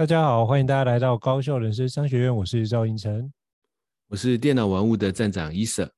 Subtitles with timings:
[0.00, 2.34] 大家好，欢迎大家来到高校人生商学院。
[2.34, 3.30] 我是赵英成，
[4.08, 5.92] 我是电脑玩物的站长伊舍。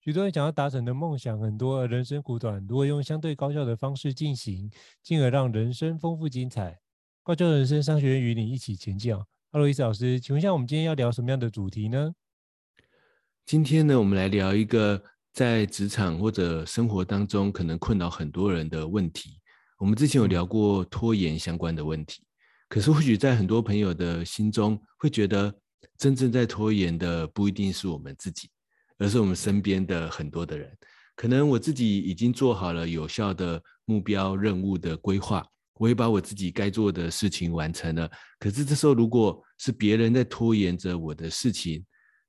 [0.00, 4.68] 许多人想要达成的梦想很多，人生苦短，如果用相对高效的方式进行，
[5.00, 6.76] 进而让人生丰富精彩。
[7.22, 9.16] 高校人生商学院与你一起前进。
[9.16, 9.24] 哈
[9.60, 12.12] 喽，伊舍老师，请问一下，我们今天要聊什么样的主题呢？
[13.46, 15.00] 今天呢，我们来聊一个
[15.32, 19.38] 在职场或者生活当中可能困扰很多人的问题。
[19.78, 22.24] 我们之前有聊过拖延相关的问题。
[22.70, 25.52] 可是，或许在很多朋友的心中，会觉得
[25.98, 28.48] 真正在拖延的不一定是我们自己，
[28.96, 30.72] 而是我们身边的很多的人。
[31.16, 35.44] 可能我自己已经做好了有效的目标任务的规划，
[35.80, 38.08] 我也把我自己该做的事情完成了。
[38.38, 41.84] 可是这时候，如果是别人在拖延着我的事情，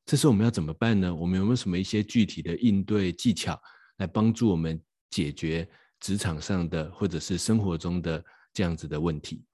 [0.08, 1.14] 这时候我们要怎么办呢？
[1.14, 3.56] 我们有没有什么一些具体的应对技巧，
[3.98, 4.82] 来帮助我们
[5.12, 5.70] 解决
[6.00, 9.46] 职场上的或者是生活中的这样子的问题？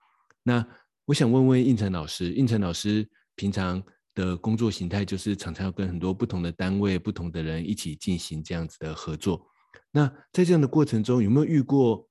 [0.47, 0.65] 那
[1.03, 3.83] 我想问问应成老师，应成老师平常
[4.15, 9.45] 的工作形态就是常常要跟很多不同的单位、不同的人一起进行这样子的合作。
[9.91, 12.07] 那在这样的过程中，有没有遇过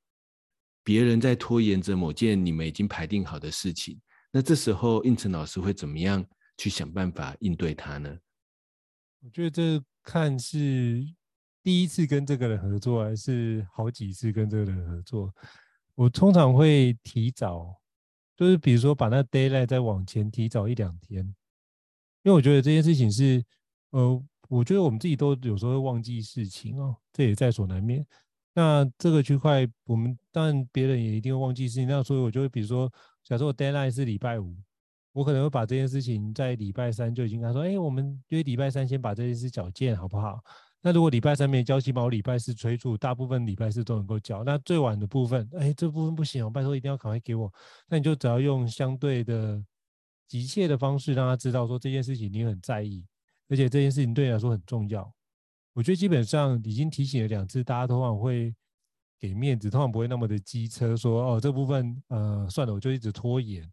[0.84, 3.98] 别人在拖延着某件你们已经排定好的事情？
[4.30, 6.22] 那这时候应成老师会怎么样
[6.58, 8.14] 去想办法应对他呢？
[9.22, 11.02] 我觉得这看是
[11.62, 15.34] 第一次跟这个人合作，还是好几次跟这个人合作。
[15.94, 17.80] 我通常会提早。
[18.36, 21.24] 就是比如说，把那 deadline 再往前提早一两天，
[22.22, 23.42] 因为我觉得这件事情是，
[23.90, 28.06] 呃，我觉得我们自己都有时候会忘记事情哦，这也在所难免。
[28.54, 32.92] 那这个区块，我们当然别人也一定会忘记事情，那所以我就会比如说，
[33.24, 34.56] 假设我 deadline 是礼拜五，
[35.12, 40.42] 我可能会把这件事情在礼拜三就已经跟他说，哎，我们约礼拜三先把这件事交件，好不好？
[40.86, 44.44] 那如果礼拜三没交，起码我礼拜四催促，大部分礼拜四都能够交。
[44.44, 47.52] 那最晚的部分，哎，这部分不行，我拜托一定要赶快给我。
[47.88, 49.60] 那你就只要用相对的
[50.28, 53.04] 急切的方式，让他知道说这件事情你很在意，
[53.48, 55.12] 而且这件事情对你来说很重要。
[55.72, 58.54] 我觉得基本上已经提醒了两次，大家通常会
[59.18, 63.68] 给面子，通常不会那么的机车说哦，这部分呃算了，我就一直拖延。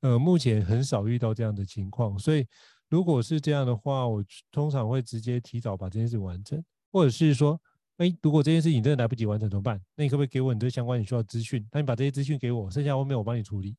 [0.00, 2.44] 呃，目前很少遇到这样的情况，所以。
[2.88, 7.60] 如果是这样的话，我通常会直接提早把这件事完成，或者是说，
[7.96, 9.80] 哎，如果这件事情真的来不及完成怎么办？
[9.96, 11.66] 那你可不可以给我你这相关你需要资讯？
[11.72, 13.76] 那你把这些资讯给我，剩下后面我帮你处理。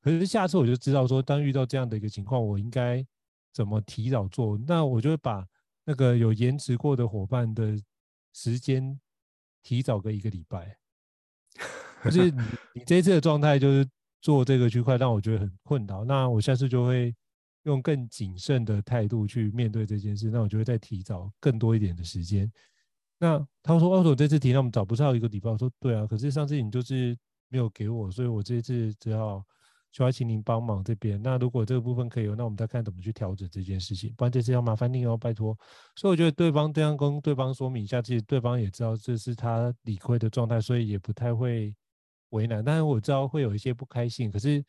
[0.00, 3.04] 可是下次我就知道说，当遇到这样的一个情况，我应该
[3.52, 4.56] 怎么提早做？
[4.66, 5.44] 那我就会把
[5.84, 7.76] 那个有延迟过的伙伴的
[8.32, 9.00] 时间
[9.62, 10.78] 提早个一个礼拜。
[12.00, 12.42] 可是你
[12.74, 13.84] 你这一次的状态就是
[14.20, 17.12] 做这个区块让我觉得很困扰，那我下次就会。
[17.66, 22.50] 用更谨慎的态度去面对这件事，那我就会再提早更多一点的时间。
[23.18, 27.16] 那他说：“哦，我这次提，那我们找不到一个礼拜。”我说：“对啊，可是上次你就是
[27.48, 29.42] 没有给我，所以我这次只好
[29.90, 31.20] 需要请您帮忙这边。
[31.20, 34.14] 那如果这个部分可以，那我们再看怎么去调整这件事情。
[34.16, 35.58] 不然这次要麻烦您哦，拜托。”
[35.96, 41.74] 所以我觉得对方这样跟对方说明一下，其实对方也知道这是他理亏的状态，所以也不太会
[42.30, 42.62] 为难。
[42.62, 44.64] 但是我知道会有一些不开心，可是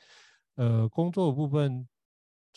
[0.56, 1.88] 呃，工作的部分。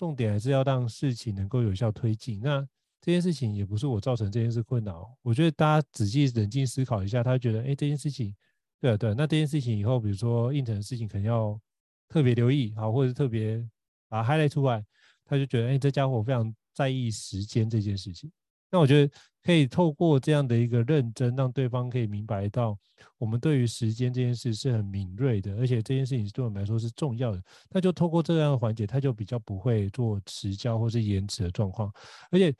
[0.01, 2.41] 重点还是要让事情能够有效推进。
[2.41, 2.67] 那
[3.03, 5.15] 这件事情也不是我造成这件事困扰。
[5.21, 8.35] 我觉得大家仔细冷静思考一下，他觉得，哎，这件事情，
[8.81, 11.61] 对啊，对，那这件事情以后，比如说应承的事情，可能要
[12.09, 13.63] 特别留意，好，或者特别
[14.09, 14.83] 把它 highlight 出来，
[15.27, 18.33] 他就觉得，哎，这家伙非常在意时间这件事情。
[18.71, 22.79] 那我觉得可以透过这样的一个认真，让对方可以明白到，
[23.17, 27.43] 我们对于时间这件事是很敏锐的，而且这件事情对我们来说是重要的。
[27.71, 31.91] 那就透过这样的环节，他就比较不会做迟交或是延迟的状况。
[32.31, 32.55] 而且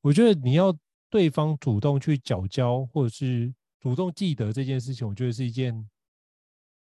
[0.00, 0.76] 我觉得你要
[1.08, 5.88] 对方主动去缴交，或者是主动记得这件事情，我觉得是一件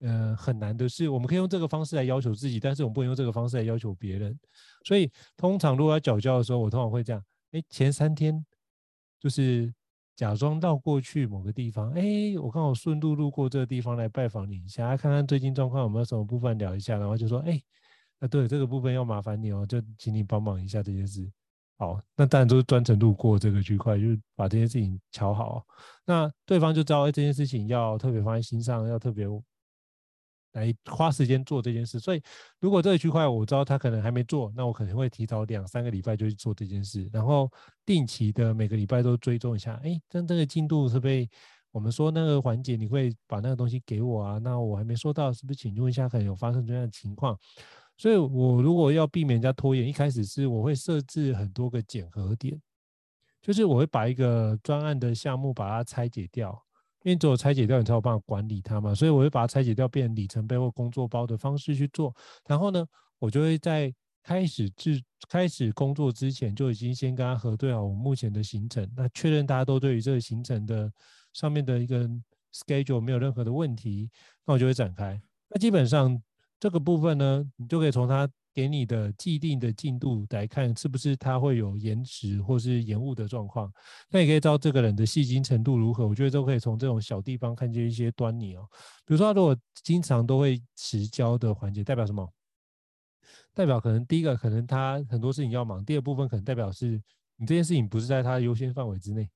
[0.00, 1.08] 呃很难的事。
[1.08, 4.36] 我们可以用这个方式来要求自己，但是我们不能用这个方式来要求别人。
[4.84, 7.22] 所以通常如果要缴交的时候，我通常会这样：
[7.52, 8.44] 哎，前三天。
[9.20, 9.72] 就是
[10.16, 12.02] 假装到过去某个地方，哎，
[12.40, 17.60] 我刚好顺路路过这个地方来拜访你一下，看看最近状况有没有什么部分聊一下，然后就说，哎，
[18.20, 21.30] 啊对，这个部分要麻烦你哦，就请你帮忙一下这件事。
[21.78, 25.64] 好，那当然都是专程路过这个区块，就是把这件事情瞧好。
[26.04, 29.28] 那对方就知道，哎，这件事情要特别放在心上，要特别
[30.52, 31.98] 来花时间做这件事。
[31.98, 32.22] 所以，
[32.60, 37.50] 如果这个区块我知道他可能还没做，那我可能会提早两三个礼拜就去做这件事，然后
[37.84, 41.28] 定期的每个礼拜都追踪一下，哎，这这个进度是被。
[41.70, 44.38] 我们说那个环节，你会把那个东西给我啊？
[44.38, 47.38] 那我还没收到，是不是请问一下，可能有发生这样的情况？
[47.98, 52.58] 所以，我如果要避免人家拖延，一开始是我会设置很多个检核点，
[53.42, 56.58] 就是我会把一个专案的项目把它拆解掉，
[57.02, 58.94] 因为只有拆解掉，你才有办法管理它嘛。
[58.94, 62.14] 所以，我会把它拆解掉，变成里程碑或工作包的方式去做。
[62.46, 62.86] 然后呢，
[63.18, 70.92] 我就会在开始制开始工作之前，就已经先跟他核对好我目前的行程，那确认大家都对于这个行程的。
[71.34, 72.08] 上面的一个
[72.52, 74.10] schedule 没有任何的问题，
[74.44, 75.20] 那我就会展开。
[75.50, 76.20] 那基本上
[76.58, 78.28] 这个部分呢，你就可以从他
[78.58, 83.72] 给你的既定的进度来看，是不是他会有延迟或是延误的状况。
[84.10, 86.08] 那也可以知道这个人的细心程度如何。
[86.08, 88.68] 我觉得都可以从这种小地方看见一些端倪哦。
[89.06, 92.28] 比如说，他如果经常都会迟交的环节，代表什么？
[93.54, 97.00] 代表可能第一个，可能他很多事情要忙；第二部分可能代表是
[97.36, 99.30] 你这件事情不是在他的优先范围之内。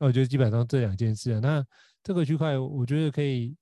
[0.00, 1.64] 那我觉得基本上这两件事啊，那
[2.02, 3.54] 这个区块我觉得可以，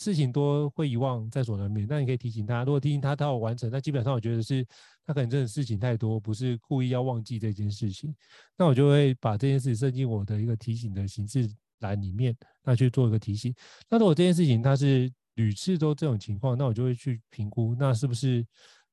[0.00, 1.86] 事情多会遗忘在所难免。
[1.88, 4.66] 那你可以提醒他，如果提醒他他要完成，那基本上我觉得是
[5.06, 8.12] 他可能真的事情太多，不是故意要忘记这件事情。
[8.56, 11.48] 那我就会把这件事设进我的一个提醒的形式
[11.80, 13.54] 栏里面，那去做一个提醒。
[13.88, 18.44] 那如果这件事情他是屡次都这种情况，那我就会去评估，那是不是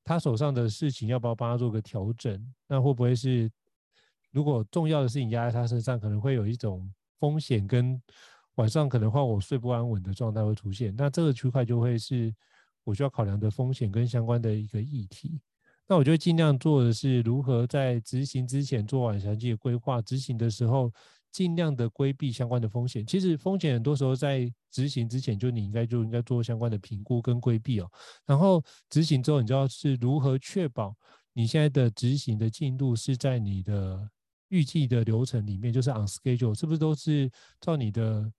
[0.04, 2.54] 他手上的事情要不要帮他做个调整？
[2.68, 3.50] 那会不会是？
[4.32, 6.88] 如果重要的事情压在他身上，可能会有一种
[7.18, 8.00] 风险，跟
[8.58, 10.94] 晚上可能话我睡不安稳的状态会出现。
[10.96, 12.32] 那这个区块就会是
[12.84, 15.40] 我需要考量的风险跟相关的一个议题。
[15.88, 20.92] 那我就尽量做的是如何在执行之前做完详细的规划，执行的时候
[21.32, 23.06] 尽量的规避相关的风险。
[23.06, 27.90] 其实风险很多时候在执行之前就你应该就应该做相关的评估跟规避哦。
[28.26, 30.94] 然后执行之后，你知道是如何确保
[31.32, 34.10] 你现在的执行的进度是在你的。
[34.50, 38.32] 预计的流程里面就是 on schedule，是不是都是照你的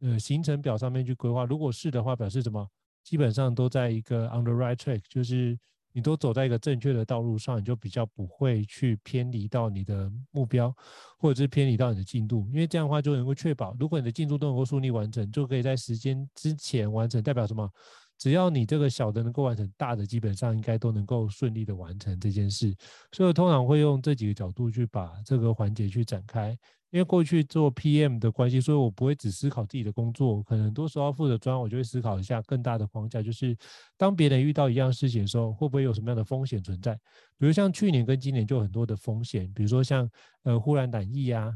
[0.00, 1.44] 呃行程表上面去规划？
[1.44, 2.66] 如果是的话，表示什么？
[3.02, 5.56] 基本上都在一个 on the right track，就是
[5.92, 10.74] 你都走在一个正确的道路上，你就比较不会去偏离到你的目标，
[11.18, 12.46] 或者是偏离到你的进度。
[12.52, 17.22] 因为这样的话就能够确保，如果你的进度都能够顺利完成，就可以在时间之前完成。
[17.22, 17.70] 代表什么？
[18.18, 22.74] 只要你这个小的能够完成，大的基本上应该都能够顺利的完成这件事。
[23.12, 26.56] 所以我通常会用这几个角度去把这个环节去展开。
[26.90, 33.54] 因为过去做 PM 的关系，所以我不会只思考自己的工作，可能很多时候负责专，我就会思考一下更大的框架，就是
[33.98, 36.94] 当别人遇到一样事情的时候，会不会有什么样的风险存在？
[37.36, 40.08] 比如像去年跟今年就有很多的风险，比如说像
[40.44, 41.52] 呃忽然染疫啊。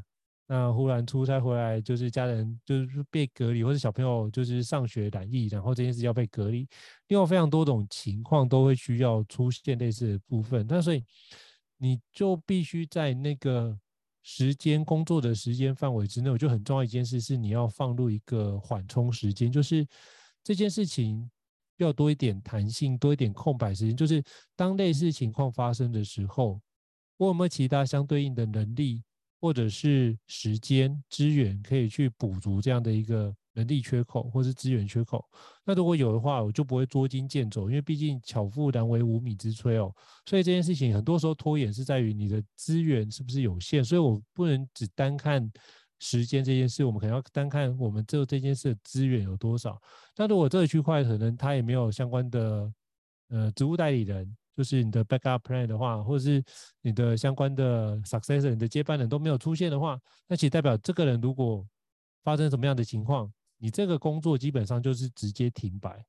[0.52, 6.66] 那忽然出差回来，就是家人就是被隔离，或者小朋友就是上学染疫，然后这件事要被隔离。
[7.06, 11.04] 另外非常多种情况都会需要出现类似的部分，那所以
[11.78, 13.78] 你就必须在那个
[14.24, 19.86] 时间工作的时间范围之内，我觉得很重要一件事是你要放入一个缓冲时间，就是
[20.42, 21.30] 这件事情
[21.76, 24.20] 要多一点弹性，多一点空白时间，就是
[24.56, 26.60] 当类似情况发生的时候，
[27.18, 29.04] 我有没有其他相对应的能力？
[29.40, 35.24] 或者是时间资源可以去补足这样的一个能力缺口，或是资源缺口。
[35.64, 39.94] 那如果有的话，我就不会捉襟见肘，因为毕竟巧妇难为无米之炊哦。
[40.26, 45.50] 所以这件事情很多时候拖延是在于你的资源是不是有限，所以我不能只单看
[45.98, 49.80] 时间这件事，我们可能要单看我们这这件事的资源有多少。
[50.16, 52.72] 那如果这个区块可能它也没有相关的
[53.30, 54.36] 呃职务代理人。
[54.60, 56.44] 就是你的 backup plan 的话，或者是
[56.82, 59.98] 你的相关的 successor，你的接班人都没有出现的话，
[60.28, 61.66] 那其实代表这个人如果
[62.22, 66.04] 发生什么样的情况，你这个工作基本上就是直接停摆。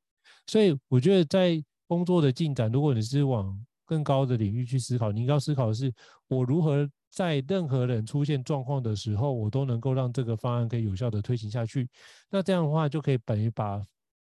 [0.47, 5.93] 所以我觉得在工作的进展，如果你是往更高的领域去思考，你应该要思考的是，
[6.27, 11.87] 我如何在任何人出现状况的时候，我都能够让这个方案可以有效的推行下去。
[12.29, 13.81] 那这样的话，就可以等于把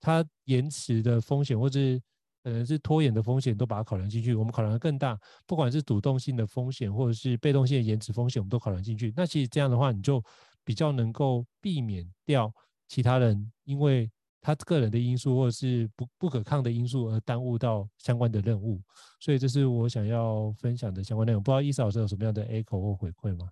[0.02, 2.02] 它延迟的风险，或者是
[2.42, 9.14] 可能是拖延的风险都把它考量进去，我们考量的更大，不管是主动性的风险或者是被动性的延迟风险，我们都考量进去。
[9.16, 10.24] 那其实这样的话，你就
[10.64, 12.54] 比较能够避免掉
[12.88, 18.82] 其他人因为他个人的因素或者是不不可抗的因素而耽误到相关的任务。
[19.20, 21.44] 所以这是我想要分享的相关内容。
[21.44, 23.50] 不知道伊莎老师有什么样的 echo 或回馈吗？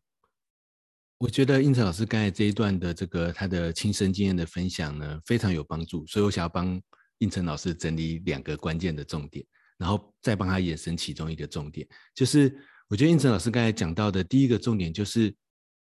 [1.18, 6.06] 我觉得胤丞老师刚才这一段的这个他的亲身经验的分享呢，非常有帮助。
[6.08, 6.82] 所以我想要帮。
[7.20, 9.46] 应成老师整理两个关键的重点，
[9.78, 12.56] 然后再帮他延伸其中一个重点，就是
[12.88, 15.36] 我觉得应成老师刚才讲到的第一个重点就是，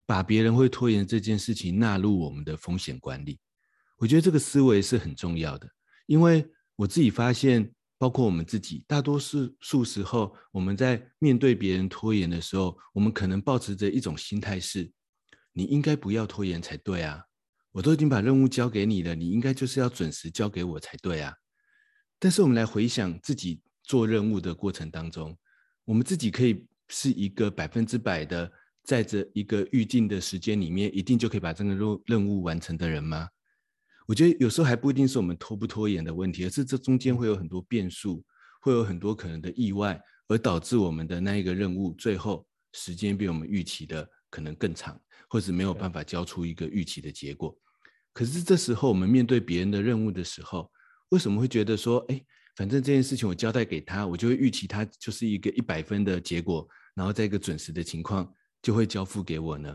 [0.07, 3.39] 把别人会拖延这件事情纳入我们的风险管理。
[3.97, 5.69] 我觉得这个思维是很重要的，
[6.07, 6.45] 因为
[6.75, 14.91] 我自己发现，包括我们自己，大多数数时候我们在面对别人拖延的时候，我们可能抱持着一种心态是：
[15.53, 17.23] 你应该不要拖延才对啊，
[17.73, 21.35] 我都已经把任务交给你了，你应该就是要准时交给我才对啊。
[22.19, 25.37] 但是我们来回想自己做任务的过程当中，
[25.85, 26.67] 我们自己可以。
[26.93, 28.51] 是一个百分之百的，
[28.83, 33.29] 在这一个预定的时间里面，一定就可以把这个任任务完成的人吗？
[34.09, 38.25] 我觉得有时候还不一定是我们拖不拖延的问题，而是这中间会有很多变数，
[38.61, 47.55] 会有很多可能的意外，而导致我们的那一个任务最后时间比我们预期的可能更长，或是没有办法交出一个预期的结果。
[48.13, 50.71] 可是这时候我们面对别人的任务的时候，
[51.11, 52.25] 为什么会觉得说，哎，
[52.57, 56.67] 反正这件事情我交代给他，我就会预期他就是一个一百分的结果。
[56.95, 59.75] 然后在一个准时的情况就会交付给我呢，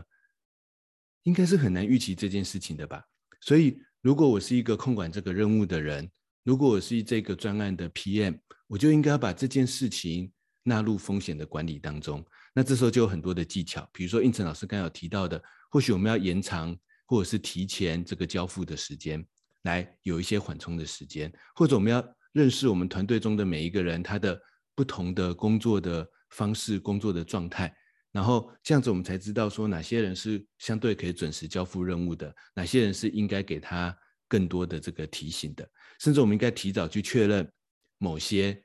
[1.22, 3.02] 应该是很难预期这件事情的吧。
[3.40, 6.08] 所以，如果我是一个控管这个任务的人，
[6.44, 10.30] 如果我是这个专案的 PM，我就应该把这件事情
[10.62, 12.24] 纳入风险的管理当中。
[12.56, 19.22] 那这时候就有很多的技巧，比如说应成老师刚有提到的，或许我们要延长或者是提前这个交付的时间，
[19.64, 24.40] 来有一些缓冲的时间，或者我们要认识我们团队中的每一个人，他的
[24.74, 26.08] 不同的工作的。
[26.30, 27.72] 方式工作的状态，
[28.10, 33.96] 然后这样子我们才知道说哪些人是相对可以准时交付任务的，哪些人是应该给他
[34.26, 35.66] 更多的这个提醒的，
[36.00, 37.48] 甚至我们应该提早去确认
[37.98, 38.60] 某些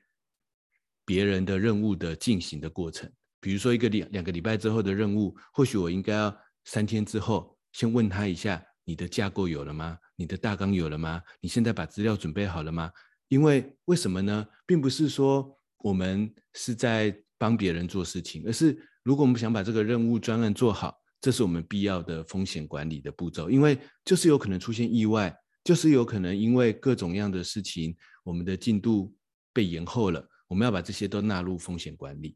[1.05, 3.09] 别人的任务的进行的过程。
[3.41, 9.97] 比如说一个两两个礼拜之后的任务，或许我应该要三天之后先问他一下：你的架构有了吗？
[10.15, 11.21] 你的大纲有了吗？
[11.41, 12.91] 你现在把资料准备好了吗？
[13.29, 14.45] 因为为什么呢？
[14.65, 23.49] 并不是说我们是在帮别人做事情，而是如果我们想把这个任务专案做好，这是我们必要的风险管理的步骤。
[23.49, 29.15] 因为就是有可能出现意外，就是有可能因为各种样的事情，我们的进度
[29.51, 30.27] 被延后了。
[30.47, 32.35] 我们要把这些都纳入风险管理。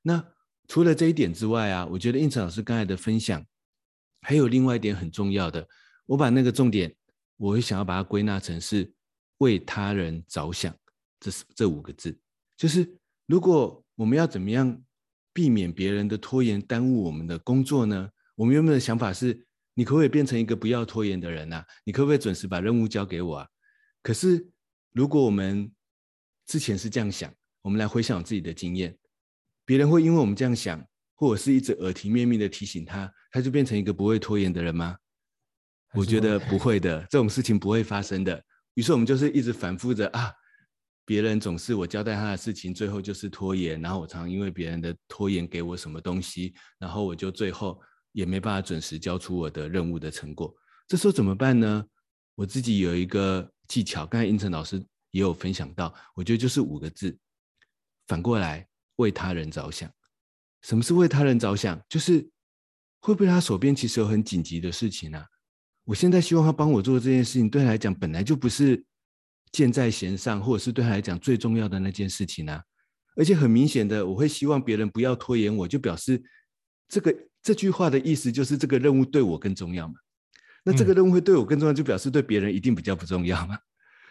[0.00, 0.24] 那
[0.68, 3.44] 除了这一点之外啊，我觉得胤丞老师刚才的分享
[4.20, 5.66] 还有另外一点很重要的，
[6.06, 6.94] 我把那个重点，
[7.36, 8.92] 我会想要把它归纳成是
[9.38, 10.74] 为他人着想，
[11.20, 12.18] 这是这五个字，
[12.56, 13.82] 就是如果。
[13.96, 14.78] 我们要怎么样
[15.32, 18.10] 避免别人的拖延耽误我们的工作呢？
[18.34, 21.66] 我们原本的想法是，你可不可以变成一个不要拖延的人啊？
[21.82, 23.48] 你可不可以准时把任务交给我啊？
[24.02, 24.46] 可是，
[24.92, 25.72] 如果我们
[26.44, 27.32] 之前是这样想，
[27.62, 28.94] 我们来回想自己的经验，
[29.66, 30.82] 别人会因为我们这样想，
[31.16, 34.96] 或者是一直耳提面命的提醒他，他就变成一个不会拖延的人吗？
[35.92, 38.42] 我觉得不会的，这种事情不会发生的。
[38.74, 40.32] 于是我们就是一直反复着啊。
[41.04, 47.80] 别人总是我交代他的事情，最后就是拖延，然后我常因为别人的拖延给我什么东西，然后我就最后
[48.10, 50.52] 也没办法准时交出我的任务的成果。
[50.88, 51.84] 这时候怎么办呢？
[52.34, 57.16] 我自己有一个技巧，刚才英成老师也有分享到，我觉得就是五个字：
[58.08, 59.90] 反过来为他人着想。
[60.62, 61.80] 什么是为他人着想？
[61.88, 62.28] 就是
[63.00, 65.24] 会不会他手边其实有很紧急的事情啊？
[65.84, 68.84] 我现在希望他帮我做这件事情，对他来讲本来就不是。
[69.52, 72.62] 箭在弦上，或者是对他来讲最重要的那件事情呢、啊？
[73.14, 76.22] 而且很明显的，我会希望别人不要拖延我，就表示
[76.88, 79.94] 这个这句话的意思就是这个任务对我更重要嘛。
[80.62, 83.56] 那这个任务会对我更重要，就表示对别人一定比较不重要嘛。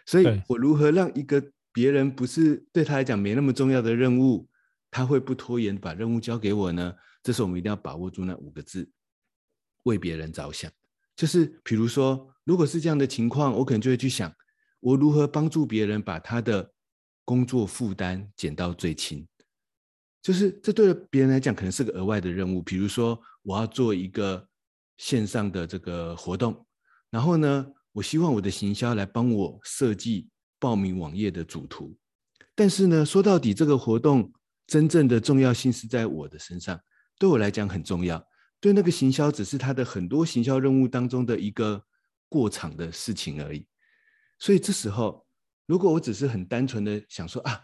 [0.08, 4.48] 所以我如何让一个别人不是对他来讲没那么重要的任务，
[4.96, 6.96] 他会不拖延把任务交给我呢？
[7.22, 8.90] 这是我们一定要把握住那五个字：
[9.84, 10.72] 为别人着想。
[11.18, 14.34] 就是比如说，如果是这样的情况，我可能就会去想。
[14.80, 16.72] 我如何帮助别人把他的
[17.26, 19.28] 工作负担减到最轻？
[20.22, 22.62] 就是这对别人来讲可能是个额外的任务。
[22.62, 24.48] 比如说，我要做一个
[24.96, 26.66] 线上的这个活动，
[27.10, 31.94] 然后呢，我希望我的行销来帮我设计报名网页的主图。
[32.56, 34.32] 但是呢，说到底，这个活动
[34.68, 36.80] 真正的重要性是在我的身上，
[37.20, 38.26] 对我来讲很重要。
[38.60, 41.84] 对那个行销，只是他的很多行销任务当中的一个
[42.28, 43.68] 过场的事情而已。
[44.40, 45.26] 所以这时候，
[45.68, 47.62] 如果我只是很单纯的想说啊，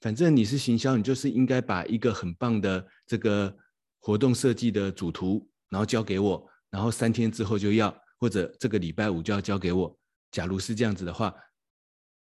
[0.00, 3.56] 反正你是行销，你就是应该把一个很棒的这个
[4.00, 9.96] 活动设计的主图，然后交给我，然后三天之后就要，或者这个礼拜五就要交给我。
[10.32, 11.32] 假如是这样子的话，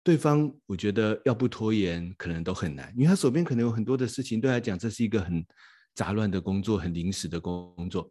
[0.05, 5.43] 对方我觉得要不拖延可能都很难，因为他手边可能有很多的事情，对他来讲这是一个很
[5.95, 8.09] 杂乱的工作，很临时的工作。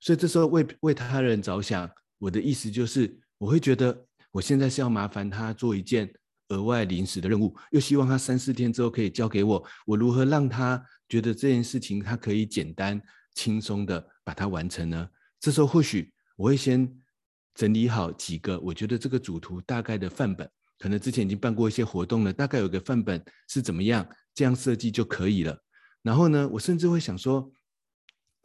[0.00, 4.06] 所以这时候为为他人着想，我的意思就是我会觉得。
[4.34, 6.12] 我现在是要麻烦他做一件
[6.48, 13.00] 额外临时的任务，又希望他三四天之后可以交给我，我如何让他觉得这件事情他可以简单
[13.36, 15.08] 轻松的把它完成呢？
[15.38, 16.92] 这时候或许我会先
[17.54, 20.50] 整理好几个我觉得这个主图大概的范本，
[20.84, 25.58] 可能之前已经办过一些活动了，大概有个范本是怎么样，这样设计就可以了。
[26.02, 27.50] 然后呢，我甚至会想说。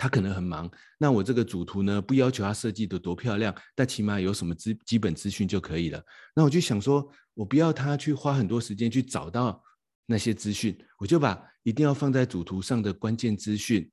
[0.02, 6.02] 他可能很忙，那我这个主图呢，不要求他设计得多漂亮，但起码有什么资基本资讯就可以了。
[6.34, 9.62] 那我就想说，我不要他去花很多时间去找到
[10.06, 13.92] 那些资讯，我就把一定要放在主图上的关键资讯，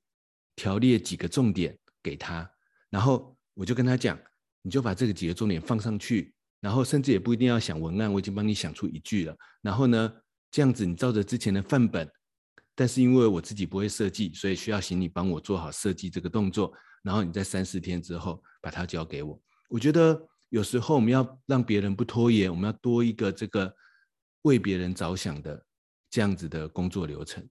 [0.55, 2.49] 条列几个重点给他，
[2.89, 4.17] 然后我就跟他讲，
[4.63, 9.37] 你就把这个几个重点放上去，然后甚至也不一定要想文案，我已经帮你想出一句了。
[9.63, 10.13] 然后呢，
[10.51, 12.09] 这样子你照着之前的范本。
[12.79, 16.71] 但是因为我自己不会设计，所以需要请你帮我做好设计这个动作，
[17.03, 19.41] 然后你在三四天之后把它交给我。
[19.71, 20.21] 我觉得
[20.51, 23.75] 有时候我们要让别人不拖延，我们要多一个这个
[24.43, 25.65] 为别人着想的
[26.11, 27.43] 这样子的工作流程。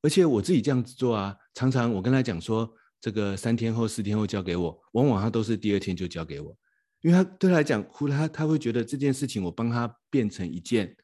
[0.00, 2.66] 而且我自己这样子做啊，常常我跟他讲说，
[3.02, 6.56] 这个三天后、四天后交给我，往往他都是第二天就交给我，
[7.02, 10.94] 因为他对他来讲，哭他他会觉得这件事情我帮他变成一件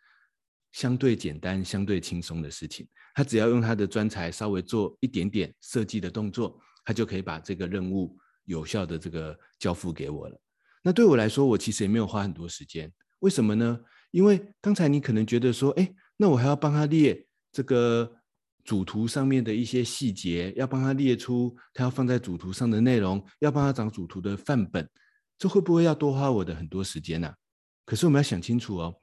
[0.72, 2.86] 相对简单、相对轻松的事情。
[3.14, 10.38] 他只要用他的专才稍微做一点点设计的动作，他就可以把这个任务有效的这个交付给我了。
[10.82, 12.92] 那对我来说，我其实也没有花很多时间。
[13.20, 13.80] 为什么呢？
[14.10, 18.18] 因为刚才你可能觉得说，哎，那我还要帮他列这个
[18.62, 24.88] 主图上面的一些细节，要帮他列出他要放在主图上的内容，要帮他找主图的范本，
[25.38, 27.32] 这会不会要多花我的很多时间呢？
[27.84, 28.94] 可是我们要想清楚哦，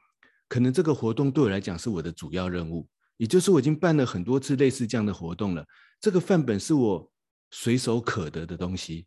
[0.48, 2.88] 可能这个活动对我来讲是我的主要任务。
[3.18, 5.64] 也就是我已经办了很多次类似这样的活动了，
[6.02, 7.10] 这个范本是我
[7.52, 9.06] 随手可得的东西，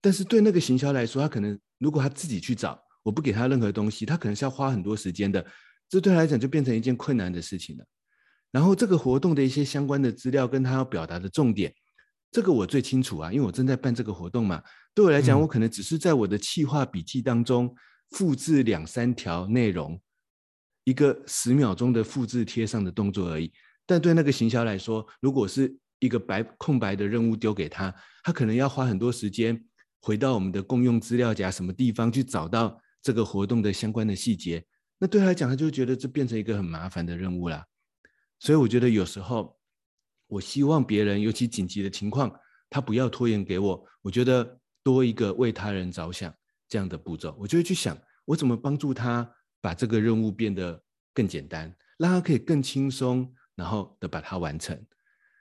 [0.00, 5.44] 但是对那个行销来说，他可能如果他自己去找，我不给他任何东西，他可能是要花很多时间的，
[5.90, 7.84] 这对他来讲就变成一件困难的事情了。
[8.50, 11.72] 然后这个活动的一些相关的资料跟他要表达的重点，
[12.30, 14.62] 这个我最清楚啊，因为我正在办这个活动嘛。
[14.94, 17.74] 对我来讲，我可能只是在我的企划笔记当中
[18.10, 20.00] 复制两三条内容。
[20.84, 23.52] 一个十秒钟的复制贴上的动作而已，
[23.84, 29.62] 但对那个行销来说，如果是一个白空白的任务丢给他，他可能要花很多时间
[30.00, 34.64] 回到我们的共用资料夹什么地方去找到这个活动的相关的细节。
[34.98, 37.66] 那对他来讲，他就觉得这变成一个很麻烦的任务啦。
[38.38, 39.57] 所以我觉得有时候，
[40.28, 42.32] 我希望别人，尤其紧急的情况，
[42.70, 43.84] 他不要拖延给我。
[44.02, 46.32] 我觉得多一个为他人着想
[46.68, 49.28] 这样的步骤，我就会去想我怎么帮助他。
[49.60, 50.80] 把这个任务变得
[51.12, 54.80] 更简单，让他可以更轻松，然后的把它完成。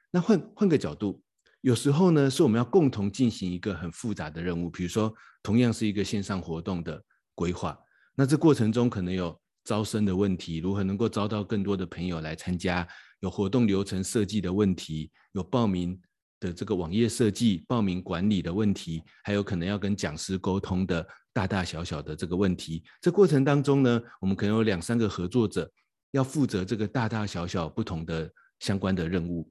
[0.10, 1.22] 那换换个角度，
[1.62, 7.00] 有时候呢，是我们要共同进行一个很复杂的任务，比如说同样是一个线上活动的
[7.36, 7.78] 规划，
[8.16, 12.86] 那这过程中可能有招生的问题，如何能够招到更多的朋友来参加？
[13.20, 16.00] 有活动流程设计的问题，有报名
[16.40, 21.08] 的这个网页设计、报名管理的问题，还有可能要跟讲师沟通的。
[21.34, 25.72] 大大小小的这个问题，这过程当中呢，我们可能有两三个合作者
[26.10, 28.28] 要负责这个大大小小不同的
[28.58, 29.48] 相关的任务。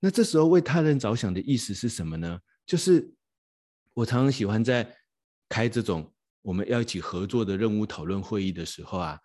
[0.00, 2.38] 那这时候为他人着想的意思是什么呢？
[2.66, 3.10] 就是
[3.94, 4.86] 我常常喜欢在
[5.48, 9.18] 开这种我们要一起合作的任务讨论会议的时候啊，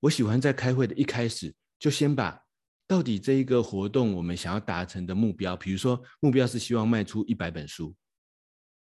[0.00, 2.41] 我喜欢在开会的一开始就先把
[2.92, 7.94] 到底这一个活动我们想要达成的目标，比如说目标是希望卖出一百本书，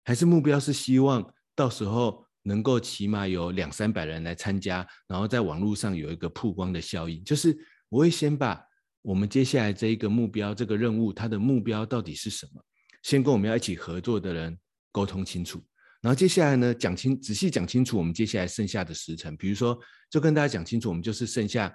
[0.04, 2.26] 还是目标是希望到时候。
[2.42, 7.22] 能够起码有两三百人来参加，然后在网络上有一个曝光的效应。
[7.26, 7.56] 就是
[7.90, 8.60] 我会先把
[9.02, 12.64] 我们接下来这一个目标、这个任务，它的目标到底是什么，
[13.04, 14.58] 先跟我们要一起合作的人
[14.90, 15.62] 沟通清楚。
[16.02, 19.36] 然后接下来呢，讲清仔细讲清楚我们接下来剩下的时程。
[19.36, 19.78] 比如说，
[20.10, 21.72] 就跟大家讲清楚，我们就是剩下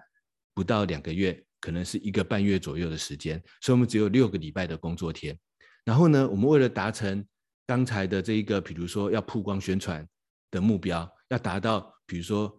[0.55, 5.39] 不到两个月，可能是一个半月左右的时间，所以我们只有六个礼拜的工作天。
[5.85, 7.25] 然后呢，我们为了达成
[7.67, 10.07] 刚才的这一个，比如说要曝光宣传。
[10.55, 12.57] 的目标要达到，比如说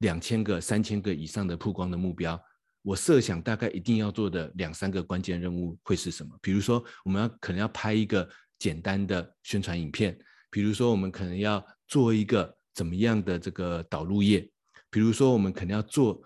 [0.00, 2.38] 两千个、三千个以上的曝光的目标，
[2.82, 6.38] 我设想大概一定要做的两三个关键任务会是什么？
[6.42, 8.28] 比如说，我们要可能要拍一个
[8.58, 10.14] 简单的宣传影片，
[10.50, 14.46] 比如说我们可能要做一个怎么样的这个导入页，
[14.90, 16.22] 比如说我们可能要做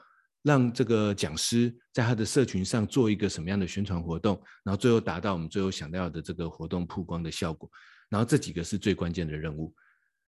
[0.47, 7.69] 让这个讲师在他的社群上做一个什么样的宣传活动，然后最后达到我们最后想要的这个活动曝光的效果，
[8.09, 9.75] 然后这几个是最关键的任务。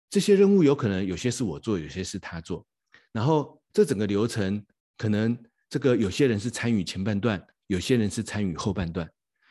[0.09, 2.67] 这些任务有可能有些是我做，有些是他做，
[3.13, 4.65] 然后这整个流程
[4.97, 9.07] 可能这个有些人是参与前半段，有些人是参与后半段，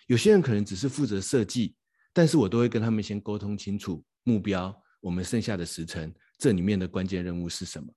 [0.07, 1.75] 有些人可能只是负责设计，
[2.11, 7.87] 但是我都会跟他们先沟通清楚目标，我们剩下的时程，这里面的关键任务是什么？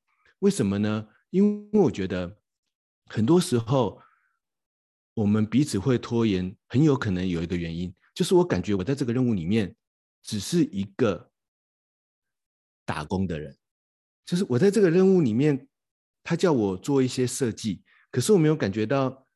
[0.41, 1.09] 为什么呢？
[1.31, 2.37] 因为我觉得
[3.13, 4.01] 很多时候
[5.15, 9.75] 我们彼此会拖延，很有可能有一个原因，就是我感觉我在这个任务里面
[10.23, 11.29] 只是一个
[12.87, 13.57] 打工的人，
[14.25, 15.69] 就是我在这个任务里面，
[16.23, 19.27] 他叫我做一些设计，可是我没有感觉到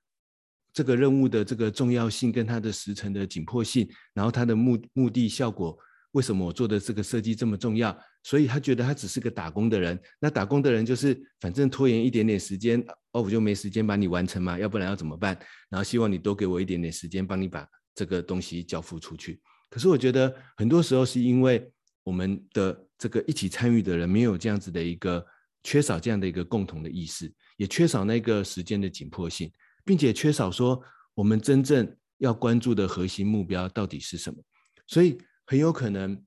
[0.73, 5.77] 这个任务的这个重要性跟它的时程的紧迫性，然后它的目目的效果。
[6.15, 7.97] 为什么我做的这个设计这么重要？
[8.23, 10.01] 所以他觉得他只是个打工的人。
[10.21, 15.37] 那打工的人就是反正拖延一点点时间，哦，我就没时间把你完成嘛，要不然要怎么办？
[15.69, 19.41] 然后希望你多给我一点点时间，帮你把这个东西交付出去。
[19.69, 21.69] 可是我觉得很多时候是因为
[22.05, 25.27] 我们的这个一起参与的人没有这样子的一个
[25.65, 29.51] 缺少这样的一个共同的意识，也缺少那个时间的紧迫性，
[29.85, 30.81] 并且缺少说
[31.13, 34.41] 我们真正要关注的核心目标到底是什么。
[34.87, 35.19] 所以。
[35.47, 36.21] 很有可能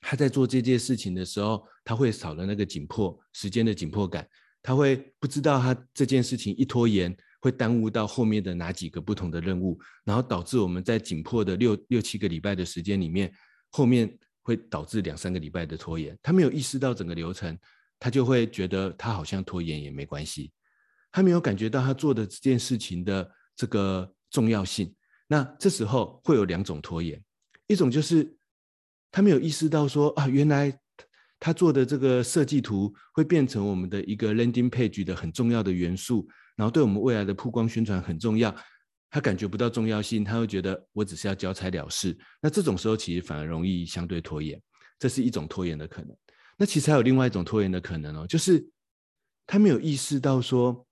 [0.00, 4.28] 他在做这件事情的时候，他会少了那个紧迫时间的紧迫感，
[4.62, 13.32] 他会不知道他这件事情一拖延会耽误到后面的哪几个不同的任务，然后导致我们在紧迫的六六七个礼拜的时间里面，
[13.70, 16.16] 后面会导致两三个礼拜的拖延。
[16.22, 17.58] 他没有意识到整个流程，
[17.98, 20.52] 他就会觉得他好像拖延也没关系，
[21.10, 24.94] 他没有感觉到他做的这件事情的这个重要性。
[25.26, 27.18] 那这时候会有两种拖延，
[27.66, 28.36] 一种就是。
[29.14, 30.76] 他没有意识到说啊，原来
[31.38, 38.52] 他做的这个设计图会变成我们的一个 landing page 的很重要的元素，然后对我们未来的曝光宣传很重要。
[39.08, 42.18] 他感觉不到重要性，他会觉得我只是要交差了事。
[42.42, 44.60] 那这种时候其实反而容易相对拖延，
[44.98, 46.16] 这是一种拖延的可能。
[46.56, 48.68] 那其实还有另外一种拖延的可能哦，就是
[49.46, 50.84] 他没有意识到说，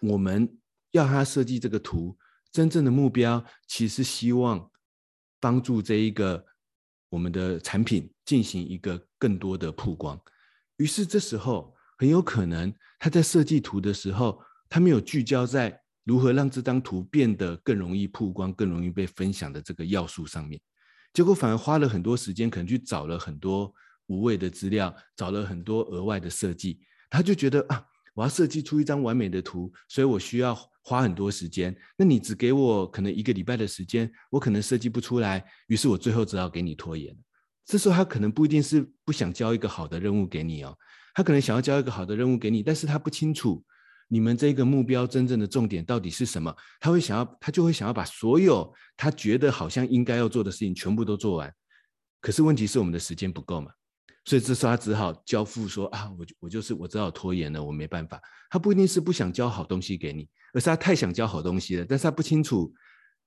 [0.00, 0.56] 我们
[0.92, 2.16] 要他设计这个图，
[2.52, 4.70] 真正的目标其实希望
[5.40, 6.46] 帮助这一个。
[7.10, 10.18] 我们的产品进行一个更多的曝光，
[10.78, 20.60] 于是这时候很有可能他在设计图的时候，他没有聚焦在如何让这张图变得更容易曝光、更容易被分享的这个要素上面，
[21.12, 23.72] 结果反而花了很多时间，可能去找了很多
[24.06, 30.58] 无谓的资料，找了很多额外的设计，他就觉得啊，我要设计出一张完美的图，所以我需要。
[30.82, 37.14] 花很多时间，那你只给我可能一个礼拜的时间，我可能设计不出来，于是我最后只好给你拖延。
[37.66, 40.74] 这时候他可能不一定是不想交一个好的任务给你哦，
[41.14, 43.62] 他可能想要交一个好的任务给你，但是他不清楚
[44.08, 51.54] 你们这个目标真正的重点到底是什么，他会想要，他就会想要把所有他觉得好像应该要做的事情全部都做完，
[52.22, 53.70] 可是问题是我们的时间不够嘛。
[54.30, 58.22] 所以这时候他只好交付说啊，我我就是我只好拖延了，我没办法。
[58.48, 62.72] 他不一定是不想交好东西给你，而是他太想交好东西了，但是他不清楚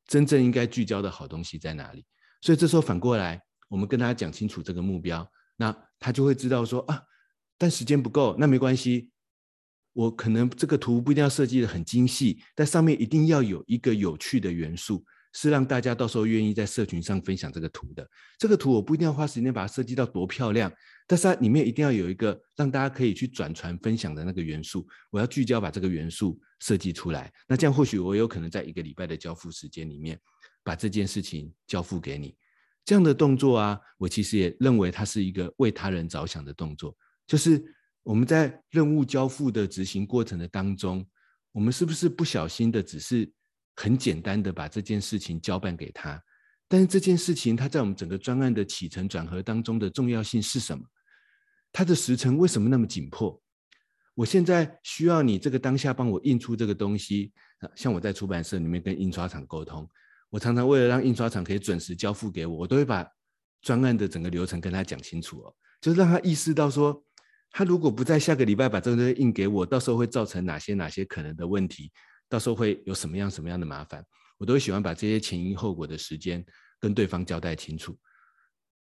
[0.08, 2.06] 真正应该聚焦的好东西在哪里。
[2.40, 3.38] 所以这时候反过来，
[3.68, 7.02] 我们跟他讲清楚这个目标，那他就会知道说啊，
[7.58, 9.12] 但时间不够，那没关系，
[9.92, 15.04] 我可能这个图不一定要设计得很精细，但上面一定要有一个有趣的元素。
[15.36, 18.08] 是让大家到时候愿意在社群上分享这个图的。
[18.38, 20.72] 这个图我不一定要花时间把它设计到多漂亮，
[21.08, 24.88] 但是它里面一定要有一个让大家可以去转传分享的那个元素。
[25.12, 30.20] 我要聚焦把这个元素设计出来，那这样或许我有可能在一个礼拜的交付时间里面
[30.64, 32.36] 把这件事情交付给你。
[32.86, 36.96] 这样的动作啊，我其实也认为它是一个为他人着想的动作。
[37.28, 37.64] 就是
[38.04, 41.06] 我们在任务交付的执行过程的当中，
[41.52, 43.32] 我们是不是不小心的只是。
[43.76, 46.24] 很简单的把这件事情交办给他，
[46.74, 50.84] 但是这件事情它在我们整个专案的起承转合当中的重要性是什么？
[51.72, 53.40] 它的时程为什么那么紧迫？
[54.16, 57.32] 我现在需要你这个当下帮我印出这个东西，
[57.76, 59.88] 像我在出版社里面跟印刷厂沟通，
[60.32, 63.08] 我常常为了让印刷厂可以准时交付给我，我都会把
[63.62, 67.06] 专案的整个流程跟他讲清楚哦，就是让他意识到说，
[67.52, 71.92] 他如果不在下个礼拜把这个东西印给我，到时候会造成哪些哪些可能的问题。
[72.30, 74.04] 到时候会有什么样什么样的麻烦，
[74.40, 76.44] 我都喜欢把这些前因后果的时间
[76.84, 77.98] 跟对方交代清楚。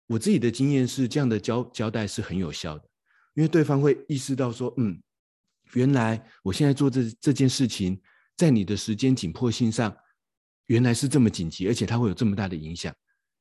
[0.06, 2.86] 我自己的经验是，这样的交交代是很有效的，
[3.32, 5.02] 因为对方会意识到说，嗯，
[5.72, 7.98] 原来我现在做这这件事情，
[8.36, 9.96] 在你的时间紧迫性上，
[10.66, 12.94] 原来是这么紧急，而且它会有这么大的影响。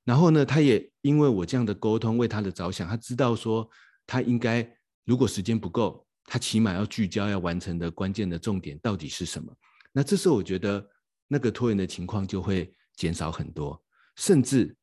[0.06, 3.70] 然后呢，他也因为我这样的沟通，为他的着想，他知道说，
[4.08, 4.65] 他应该
[5.04, 9.54] 如果时间不够，他起码要聚焦要完成的关键的重点到底是什么。
[9.91, 10.84] 那这时候我觉得
[11.28, 13.85] 那个拖延的情况就会减少很多，
[14.15, 14.75] 甚至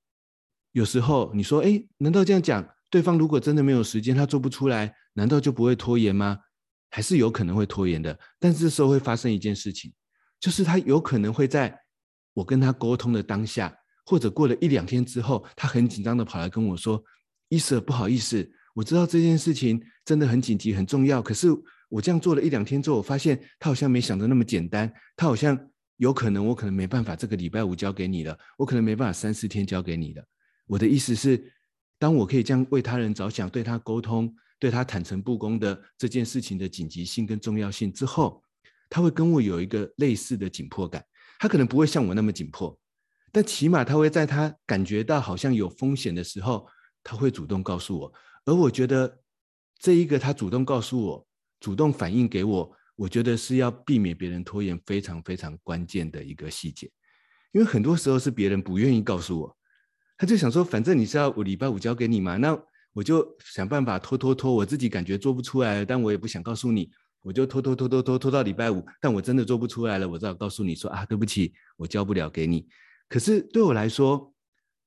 [0.73, 6.39] 有时候你说，哎，难道这样讲，对方如果真的没有时间，他做不出来，难道就不会拖延吗？
[6.91, 8.19] 还是有可能会拖延的。
[8.39, 9.93] 但这时候会发生一件事情，
[10.39, 11.79] 就是他有可能会在
[12.35, 13.75] 我跟他沟通的当下，
[14.07, 17.03] 或者过了一两天之后，他很紧张的跑来跟我说
[17.49, 21.49] ：“医生，不好意思，我知道这件事情真的很紧急很重要，可是。”
[21.93, 25.55] 我这样做了一两天之后，我发现他好像没想的那么简单，他好像
[26.03, 30.25] 有可能我可能没办法这个礼拜五交给你了，我可能没办法三四天交给你了。
[30.67, 31.41] 我的意思是，
[31.97, 38.43] 当我可以这样为他人着想，对他沟通，对他坦诚布公的这件事情的紧急性跟重要性之后，
[38.91, 41.05] 他会跟我有一个类似的紧迫感。
[41.39, 42.77] 他可能不会像我那么紧迫，
[43.31, 46.67] 但起码他会在他感觉到好像有风险的时候，
[47.05, 48.13] 他会主动告诉我。
[48.45, 49.21] 而我觉得
[49.79, 51.27] 这一个他主动告诉我。
[51.61, 56.91] 主动反映给我，我觉得是要避免别人拖延非常非常关键的一个细节，
[57.53, 59.57] 因为很多时候是别人不愿意告诉我，
[60.19, 62.57] 他就想说，反正你是要我礼拜五交给你嘛，那
[62.93, 66.91] 我就想办法拖拖拖，我自己感觉做不出来，但我也不想告诉你，
[67.23, 72.67] 我就拖拖拖拖拖拖到礼拜五，但我真的做不出来了，我只好告诉你说啊，对不起，我交不了给你。
[73.09, 74.33] 可是对我来说，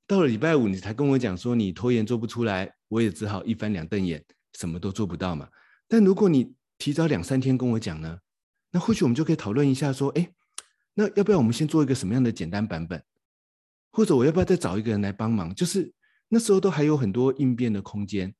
[0.07, 5.49] 到了礼拜五你才跟我讲说你拖延做不出来，我也只好一翻两瞪眼，什么都做不到嘛。
[5.87, 8.19] 但如果你提早两三天跟我讲呢，
[8.71, 10.29] 那或许我们就可以讨论一下，说，哎，
[10.93, 13.01] 那要不要我们先做一个什么样的简单版本？
[13.91, 15.55] 或者我要不要再找一个人来帮忙？
[15.55, 15.93] 就是
[16.27, 18.35] 那时候都还有很多应变的空间。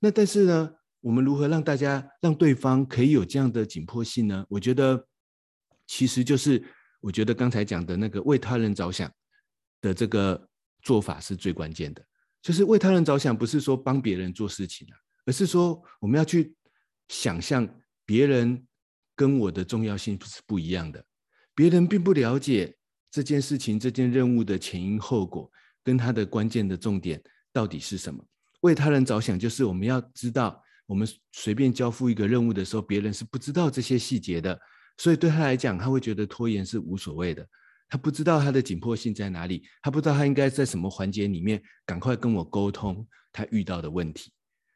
[0.00, 4.44] 那但是呢，我们如何让大家让对方可以有这样的紧迫性呢？
[4.48, 5.06] 我觉得
[5.86, 6.62] 其实就是
[7.00, 9.08] 我觉得刚才讲的那个为他人着想
[9.80, 10.48] 的这个
[10.82, 12.04] 做法是最关键的。
[12.42, 16.52] 就是为他人着想，不是说帮别人做事情啊，而是说我们要去。
[17.08, 17.68] 想象
[18.04, 18.66] 别人
[19.14, 21.04] 跟我的重要性是不一样的，
[21.54, 22.76] 别人并不了解
[23.10, 25.50] 这件事情、这件任务的前因后果，
[25.82, 28.24] 跟他的关键的重点到底是什么。
[28.60, 34.58] 为他人着想，就是我们要知道，我们随便交付一个任务的时候，别人是不知道这些细节的，
[34.98, 37.46] 所以对他来讲，他会觉得拖延是无所谓的。
[37.88, 44.32] 他不知道他的紧迫性在哪里，他不知道他应该在什么环节里面赶快跟我沟通他遇到的问题。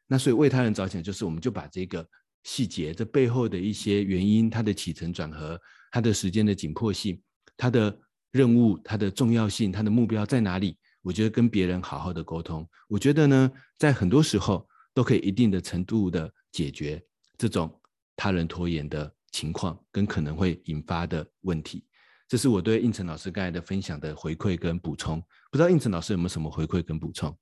[0.06, 2.06] 那所以为他人着想，就是我们就把这个
[2.44, 7.20] 细节，这背后的一些原因，它的起承转合，它的时间的紧迫性，
[7.56, 7.98] 它的
[8.32, 10.76] 任务，它的重要性，它的目标在哪里？
[11.02, 17.02] 我觉得跟别人好好的沟通，我觉得呢，在很多时候都可以一定的程度的解决
[17.38, 17.80] 这种
[18.16, 21.86] 他人拖延的情况跟可能会引发的问题。
[22.28, 25.20] 这是我对应成老师刚才的分享的回馈跟补充。
[25.50, 27.36] 不知道应成老师有没有什么回馈跟补充？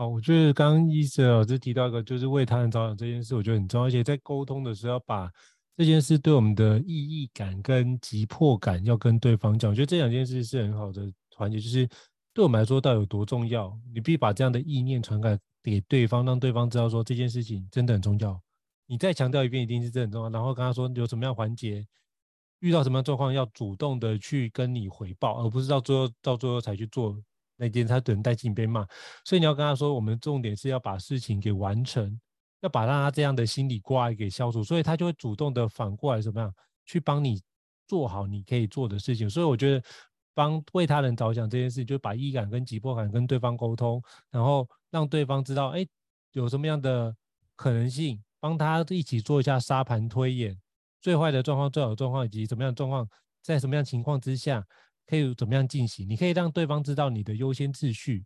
[0.00, 3.86] 好，我觉得刚刚伊泽老师提到一个，就是为他人着想这件事，我觉得很重要。
[3.86, 5.30] 而且在沟通的时候，要把
[5.76, 9.70] 这件事对我们的意义感跟急迫感要跟对方讲。
[9.70, 11.86] 我觉得这两件事是很好的环节，就是
[12.32, 18.40] 对我们来说到底有多重要，你必须把这样的意念传达给对方，让对方知道说这件事情真的很重要。
[18.86, 20.30] 你再强调一遍，一定是真的很重要。
[20.30, 21.86] 然后跟他说有什么样环节，
[22.60, 27.22] 遇到什么样状况，要主动的去跟你回报，而不是到最后到最后才去做。
[27.60, 28.86] 那天他等待进被骂，
[29.22, 32.18] 所以你要跟他说，我们重点是要把事情给完成，
[32.60, 36.50] 要把让他这样的心理挂碍给消除，所以他就会主动的反过来怎么样
[36.86, 37.38] 去帮你
[37.86, 39.28] 做好你可以做的事情。
[39.28, 39.84] 所以我觉得
[40.32, 45.86] 帮为他人着想这件事，就把意感跟急迫感跟对方沟通，然后让对方知道，哎，
[46.32, 47.14] 有什么样的
[47.56, 50.58] 可能性，帮他一起做一下沙盘推演，
[51.02, 53.06] 最坏的状况、最好的状况以及怎么样的状况，
[53.42, 54.66] 在什么样情况之下。
[55.10, 56.08] 可以怎么样进行？
[56.08, 58.24] 你可以让对方知道你的优先秩序。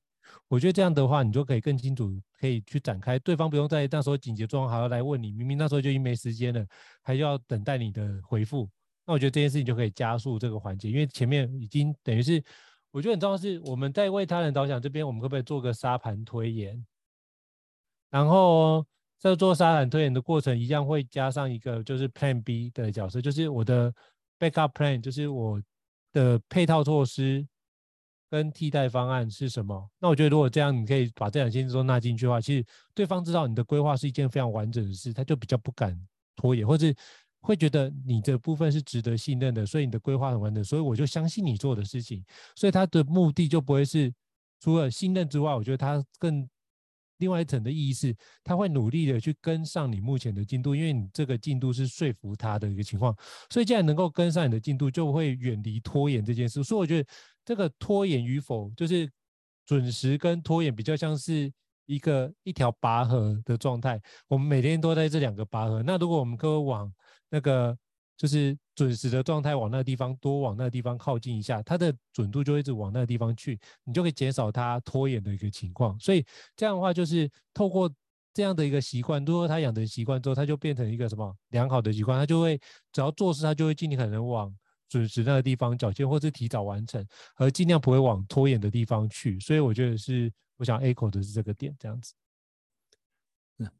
[0.48, 3.18] 我觉得这样的话，你就可以更清楚，可以去展开。
[3.18, 6.66] 对方不用在那时候紧急状况还要来问你，明明那时候就已经没时间了，
[7.02, 8.68] 还要等待你的回复。
[9.06, 12.42] 那我觉得这件事情就可以加速这个环节，因为前面已经等于是，
[12.90, 16.84] 我觉得很重要是我们在为他人着想这边，我们可不可以做个沙盘推演？
[18.10, 18.84] 然后
[19.18, 23.92] 在做沙盘推演的过程，一样会加上一个就是 Plan B 的角色，就是我的
[24.38, 25.60] Backup Plan，就是我。
[26.14, 27.46] 的配套措施
[28.30, 29.90] 跟替代方案是什么？
[29.98, 35.94] 那我觉得如果这样，你可以把这两件事都纳进去的话，其实对方知道你的规划是一件非常完整的事，他就比较不敢
[36.34, 36.86] 拖延，或者
[37.40, 42.24] 会觉得你这部分是值得信任的，所以你的规划很完整，所以我就相信你做的事情，
[42.56, 44.10] 所以他的目的就不会是
[44.60, 46.48] 除了信任之外，我觉得他更。
[47.24, 53.16] 另外一层的意义是，他会努力的去跟上你目前的进度，因为你这个进度是说服他的一个情况，
[53.48, 56.62] 所以既然能够跟上你的进度，就会远离拖延这件事。
[56.62, 57.08] 所以我觉得
[57.42, 59.10] 这个拖延与否，就是
[59.64, 61.50] 准时跟拖延比较像是
[61.86, 63.98] 一个一条拔河的状态。
[64.28, 66.92] 我们每天都在这两个拔河，那如果我们可以往
[67.30, 67.74] 那个。
[68.16, 75.98] 就是准时的状态，往那个地方多往那个地方靠近一下，它的准度就一直往那个地方去，你就可以减少它拖延的一个情况。
[76.00, 76.24] 所以
[76.56, 77.92] 这样的话，就是透过
[78.32, 82.60] 这样的一个习惯，如果他养成习惯之后，他就变成一个什么良好的习惯，他就会
[82.92, 84.52] 只要做事，他就会尽可能往
[84.88, 87.06] 准时那个地方缴械，或是提早完成，
[87.36, 89.38] 而尽量不会往拖延的地方去。
[89.38, 92.12] 所以我觉得是，我想 echo 的是这个点，这样子。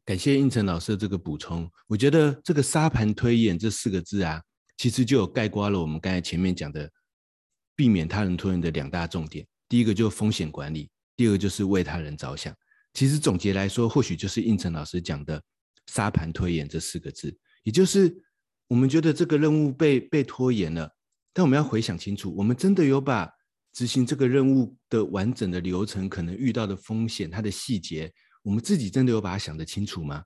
[0.05, 1.69] 感谢应成老师的这个补充。
[1.87, 4.41] 我觉得这个沙盘推演这四个字啊，
[4.77, 6.91] 其实就有概括了我们刚才前面讲的
[7.75, 9.45] 避免他人拖延的两大重点。
[9.67, 12.55] 第一个就是风险管理，第二个就是为他人着想。
[12.93, 15.41] 其实总结来说，或许就是应成老师讲的
[15.87, 18.15] 沙盘推演这四个字，也就是
[18.67, 20.89] 我们觉得这个任务被被拖延了，
[21.33, 23.29] 但我们要回想清楚，我们真的有把
[23.73, 28.11] 执行这个任务的完整的流程，可能遇到的风险，它的细节。
[28.41, 30.23] 我们自己真的有把它想得清楚吗？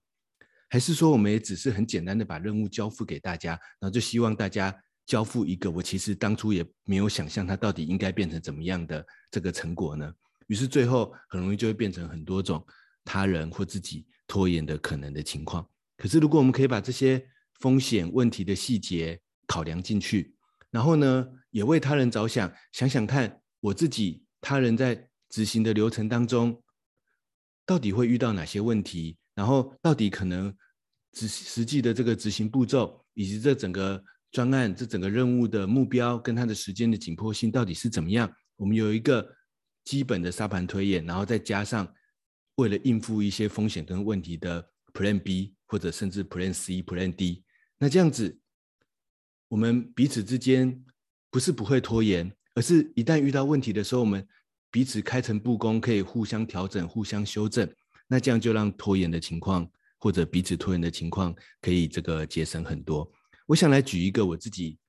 [0.69, 4.73] 还是说我们也只是很简单的把任务交付给大家，然后就希望大家
[5.05, 10.13] 交付一个我其实当初也没有想象它到底应该变成怎么样的这个成果呢？
[10.47, 12.65] 于是最后很容易就会变成很多种
[13.03, 15.67] 他人或自己拖延的可能的情况。
[15.97, 17.23] 可是如果我们可以把这些
[17.59, 20.35] 风险问题的细节考量进去，
[20.71, 26.61] 然后呢，也为他人着想，想想看我自己他人在执行的流程当中。
[27.65, 29.18] 到底会遇到哪些问题？
[29.39, 30.53] 然后到底可能
[31.13, 38.29] 实实际的这个执行步骤，以及这整个专案、这整个任务的目标跟它的时间的紧迫性到底是怎么样？
[38.57, 39.25] 我们有一个
[39.85, 41.87] 基本的沙盘推演，然后再加上
[42.55, 47.45] 为了应付一些风险跟问题的 Plan B 或者甚至 Plan C、Plan D。
[47.77, 48.37] 那这样子，
[49.47, 50.83] 我们彼此之间
[51.31, 54.27] 不是不会拖延，而是一旦遇到问题的时候，我们。
[54.71, 57.67] 彼此开诚布公，可以互相调整、互相修正，
[58.11, 59.69] 那这样就让拖延的情况
[59.99, 63.07] 或者彼此拖延的情况可以这个节省很多。
[63.45, 64.79] 我想来举一个我自己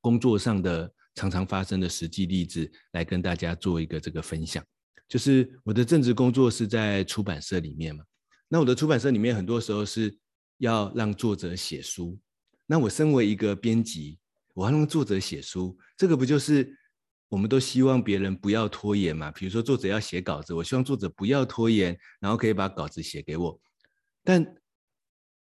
[0.00, 4.64] 工作上的常常发生的实际例子，来跟大家做一个这个分享。
[5.06, 8.02] 就是我的正职工作是在出版社里面嘛，
[8.48, 10.16] 那我的出版社里面很多时候是
[10.56, 12.18] 要让作者写书，
[12.64, 14.18] 那我身为一个编辑，
[14.54, 16.74] 我要让作者写书，这个不就是？
[17.30, 23.58] 我们都希望别人不要拖延嘛，比如说作者要写稿子，我希望作者不要拖延，然后可以把稿子写给我。
[24.24, 24.44] 但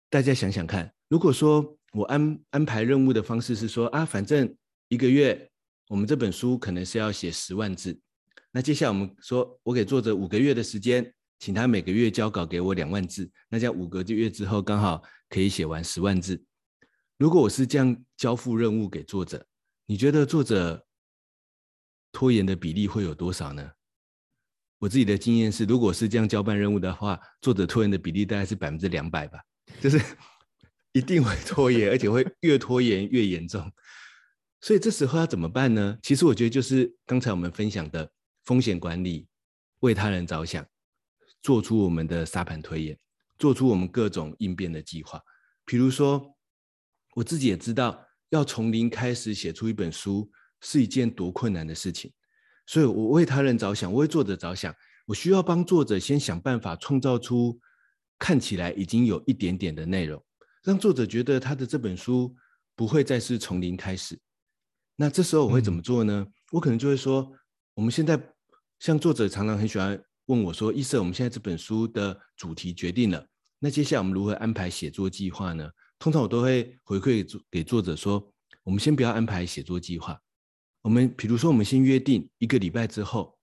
[0.10, 4.56] 大家想想看，如果说我安安排任务的方式是说啊，反正
[4.88, 5.52] 一个月
[5.90, 8.00] 我们这本书可能是要写十万字，
[8.52, 16.42] 那接下来我们说我给作者五个月的时间，请他每个月交稿给我两万字，那这样五个月之后刚好可以写完十万字。
[17.18, 19.46] 如果我是这样交付任务给作者，
[19.86, 20.86] 你觉得作者
[22.14, 23.72] 拖延的比例会有多少呢？
[24.78, 29.40] 我自己的经验是，如果是这样交办任务的话，作者拖延的比例大概是百分之两百吧，
[29.82, 30.00] 就是
[30.94, 33.70] 一定会拖延，而且会越拖延越严重。
[34.62, 35.98] 所以这时候要怎么办呢？
[36.04, 38.10] 其实我觉得就是刚才我们分享的
[38.46, 39.28] 风险管理，
[39.80, 40.66] 为他人着想，
[41.42, 43.00] 做出我们的沙盘推演，
[43.40, 45.20] 做出我们各种应变的计划。
[45.66, 46.38] 比如说，
[47.16, 50.30] 我自己也知道，要从零开始写出一本书。
[50.66, 52.12] 是一件多困难的事情，
[52.66, 54.74] 所以我为他人着想，我为作者着想，
[55.06, 57.60] 我需要帮作者先想办法创造出
[58.18, 60.24] 看起来已经有一点点的内容，
[60.64, 62.34] 让作者觉得他的这本书
[62.76, 64.18] 不会再是从零开始。
[64.96, 66.26] 那这时候我会怎么做呢？
[66.26, 67.30] 嗯、我可能就会说，
[67.74, 68.18] 我们现在
[68.80, 73.28] 像作者常常很喜欢问我说：“医生，我们现在这本书的主题决定了，
[73.60, 78.32] 那接下来我们如何安排写作计划呢？”通常我都会回馈给作者说
[78.64, 80.18] ：“我们先不要安排写作计划。”
[80.84, 83.38] 我们比如说，我们先约定一个礼拜之后，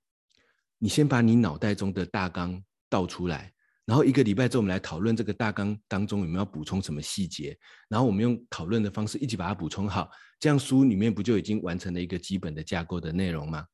[0.79, 3.51] 你先把你脑袋中的大纲倒出来，
[3.87, 13.65] 然后一个礼拜之后，我们来讨论这个大纲当中有没有补充什么细节，然后我们用讨论的方式一起把它补充好，这样书里面不就已经完成了一个基本的架构的内容吗？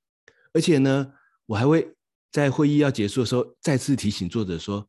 [0.53, 1.13] 而且呢，
[1.45, 1.93] 我还会
[2.31, 4.89] 在会议要结束的时候再次提醒作者说，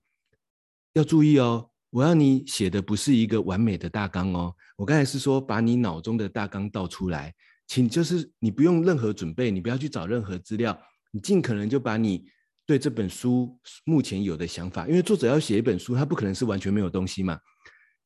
[0.94, 7.34] 要注意哦，我要你写的不是一个完美的大纲哦，我刚才是说把你脑中的大纲倒出来。
[7.67, 10.77] 请就是你不用任何准备，你不要去找任何资料，
[11.12, 12.25] 你尽可能就把你
[12.65, 17.39] 对这本书目前有的想法，因为作者要写一本书，他不可能是完全没有东西嘛。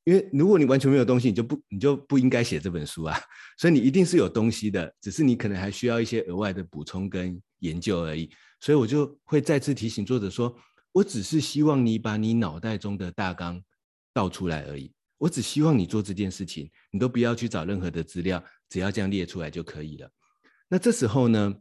[0.04, 3.15] 因为如果你完全没有东西，你就不你就不应该写这本书啊。
[3.60, 8.28] 所以你一定是有东西的，只是你可能还需要一些额外的补充跟研究而已。
[8.60, 10.56] 所以我就会再次提醒作者说，
[10.91, 13.62] 我只是希望你把你脑袋中的大纲
[14.12, 14.91] 倒出来而已。
[15.19, 18.43] 我只希望你做这件事情，你都不要去找任何的资料。
[18.72, 20.10] 只要这样列出来就可以了。
[20.70, 21.54] 那这时候呢，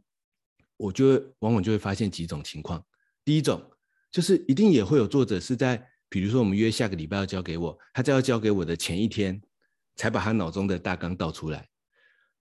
[0.77, 2.81] 我就往往就会发现几种情况。
[3.25, 3.61] 第一种
[4.09, 9.39] 就是一定也会有作者是在，比如说我们约下个礼拜要交给我，他在要交给我的前一天
[9.97, 11.67] 才把他脑中的大纲倒出来。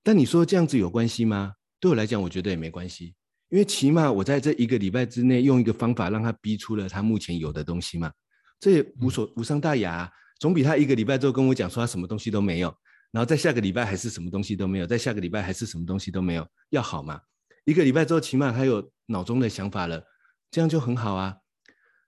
[0.05, 1.55] 但你说这样子有关系吗？
[1.80, 3.14] 对我来讲，我觉得也没关系，
[3.49, 8.12] 因为起码我在这一个礼拜之内用一个方法让他逼出了他目前有的东西嘛，
[8.61, 12.72] 这也无所无伤大雅，总比他一个礼拜之后跟我讲说他什么东西都没有。
[13.12, 17.20] 然后在下个礼拜还是什么东西都没有，在下个礼拜还是什么东西都没有，要好嘛？
[17.64, 20.02] 一个礼拜之后，起码他有脑中的想法了，
[20.50, 21.36] 这样就很好啊。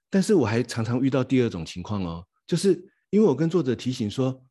[0.08, 2.70] 但是我还常常遇到第二种情况哦，就是
[3.10, 4.44] 因为我跟作者提醒说，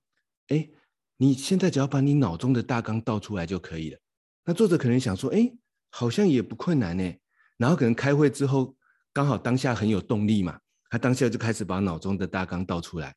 [0.47, 0.69] 哎，
[1.17, 3.99] 你现在只要把你脑中的大纲倒出来就可以了。
[4.43, 5.51] 那作者可能想说，哎，
[5.89, 7.13] 好像也不困难呢。
[7.57, 8.75] 然后可能开会之后，
[9.13, 13.15] 刚好当下很有动力嘛，他当下就开始把脑中的大纲倒出来。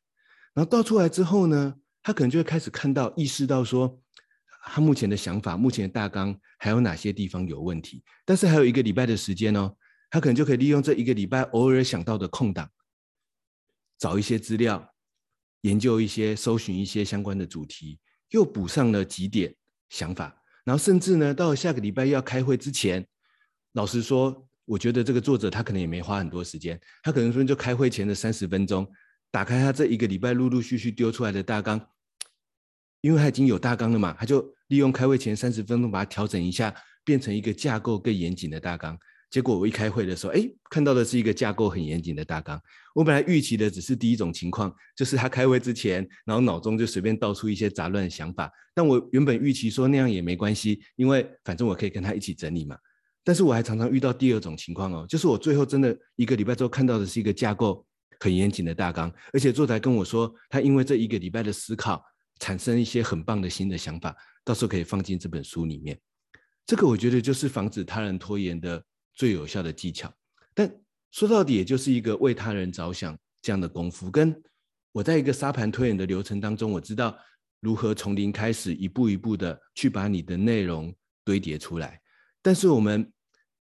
[0.53, 1.75] 然后倒出来之后呢，
[2.05, 3.99] 他可能就会开始看到、意识到说，
[4.67, 8.03] 他目前的想法、目前的大纲还有哪些地方有问题。
[8.23, 9.75] 但是还有一个礼拜的时间哦。
[10.11, 12.69] 他可能就可以利用这一个礼拜偶尔想到的空档，
[13.97, 14.93] 找一些资料，
[15.61, 17.99] 研究一些、搜寻一些相关的主题，
[18.29, 19.53] 又补上了几点
[19.89, 23.05] 想法，然后甚至呢，到了下个礼拜要开会之前，
[23.73, 28.89] 老实说，我觉得这个作者他可能也没花很多时间，他可能说就开会前的三十分钟，
[29.31, 31.81] 打开他这一个礼拜陆陆续续丢出来的大纲，
[33.05, 38.97] 因为他已经有大纲了嘛，他就利用开会前三十分钟把它调整一下，变成一个架构更严谨的大纲。
[39.29, 40.41] 结果我一开会的时候，哎，
[40.71, 42.59] 看到的是一个架构很严谨的大纲。
[42.95, 48.51] 我本来预期的只是第一种情况，就是他开会之前，然后脑中就随便倒出一些杂乱的想法。
[48.73, 52.75] 但我原本预期说那样也没关系，因为反正我可以跟他一起整理嘛。
[53.23, 57.85] 但是我还常常遇到第二种情况哦，就是我最后真的一个礼拜之后看到的是一个架构
[58.19, 62.03] 很严谨的大纲，而且作者跟我说，他因为这一个礼拜的思考，
[62.39, 65.99] 产生一些很棒的新的想法，到时候可以放进这本书里面。
[66.65, 68.83] 这个我觉得就是防止他人拖延的。
[69.17, 70.13] 最有效的技巧，
[70.53, 70.69] 但
[71.09, 74.11] 说到底，也就是一个为他人着想这样的功夫。
[74.11, 74.35] 跟
[74.91, 77.17] 我在一个沙盘推演的流程当中，我知道
[77.61, 81.97] 如何从零开始，一步一步的去把你的内容堆叠出来。
[82.41, 83.09] 但是我们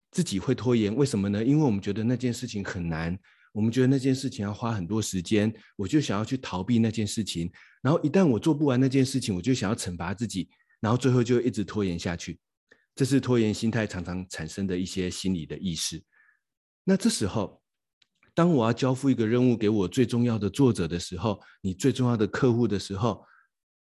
[0.09, 1.43] 自己会拖延，为什么呢？
[1.43, 3.19] 因为我们觉得那件事情很难，
[3.52, 7.52] 我们觉得那件事情要花很多时间，我就想要去逃避那件事情。
[7.82, 10.49] 然后一旦我做不完那件事情，我就想要惩罚自己，
[10.80, 12.39] 然后最后就一直拖延下去。
[12.95, 16.02] 这是拖延心态常常产生的一些心理的意识。
[16.84, 17.62] 那这时候，
[18.34, 23.26] 当我要交付一个任务给我最重要的作者的时候，你最重要的客户的时候，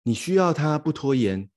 [0.02, 1.48] 你需要他不拖延。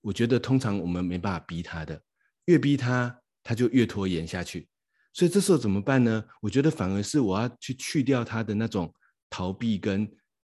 [0.00, 2.02] 我觉得通常我们没办法逼他的，
[2.46, 4.66] 越逼他，他就越拖延下去。
[5.12, 6.24] 所以这时候怎么办呢？
[6.40, 8.92] 我觉得反而是我要去去掉他的那种
[9.28, 10.10] 逃避跟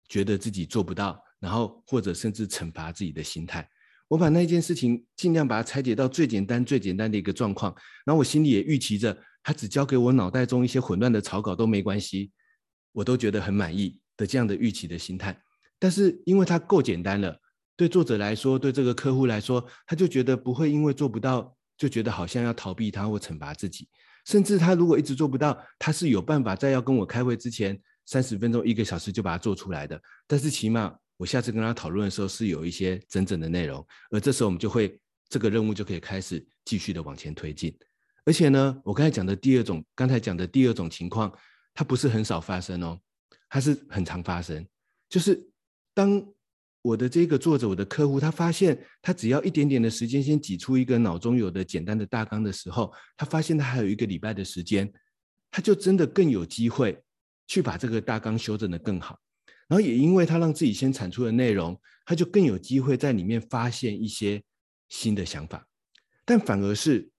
[0.08, 3.68] 觉得自己做不到，然后或者甚至惩罚自己的心态。
[4.08, 7.74] 我把那件事情尽量把它拆解到最简单、最简单的一个状况，
[8.06, 12.32] 然后我心里也预期着，他只交给我脑袋中一些混乱的草稿都没关系，
[12.92, 15.36] 我都觉得很满意的这样的预期的心态。
[15.80, 17.36] 但是因为它够简单了，
[17.76, 23.90] 对作者来说，对这个客户来说，他就觉得不会因为做不到就觉得好像要逃避他或惩罚自己，
[24.26, 30.02] 甚至他如果一直做不到，他是有办法在要跟我开会之前三十分钟、一个小时就把它做出来的。
[30.28, 30.96] 但是起码。
[31.16, 35.00] 我下次跟他讨论的时候是有一些真正的内容，而这时候我们就会
[35.30, 37.74] 这个任务就可以开始继续的往前推进。
[38.26, 41.32] 而且呢，我刚才讲的第二种，刚才讲的第二种情况，
[41.74, 43.00] 它不是很少发生哦，
[43.48, 44.68] 它是很常发生。
[45.08, 45.40] 就是
[45.94, 46.22] 当
[46.84, 54.92] 我的这个作者，我的客户，他发现他只要一点点的时间，先挤出一个脑中有的简单的大纲的时候，他发现他还有一个礼拜的时间，
[55.50, 57.02] 他就真的更有机会
[57.48, 59.18] 去把这个大纲修正得更好。
[59.70, 64.44] 然后也因为他让自己先产出的内容，他就更有机会在里面发现一些
[64.90, 65.66] 新的想法。
[66.26, 67.10] 但反而是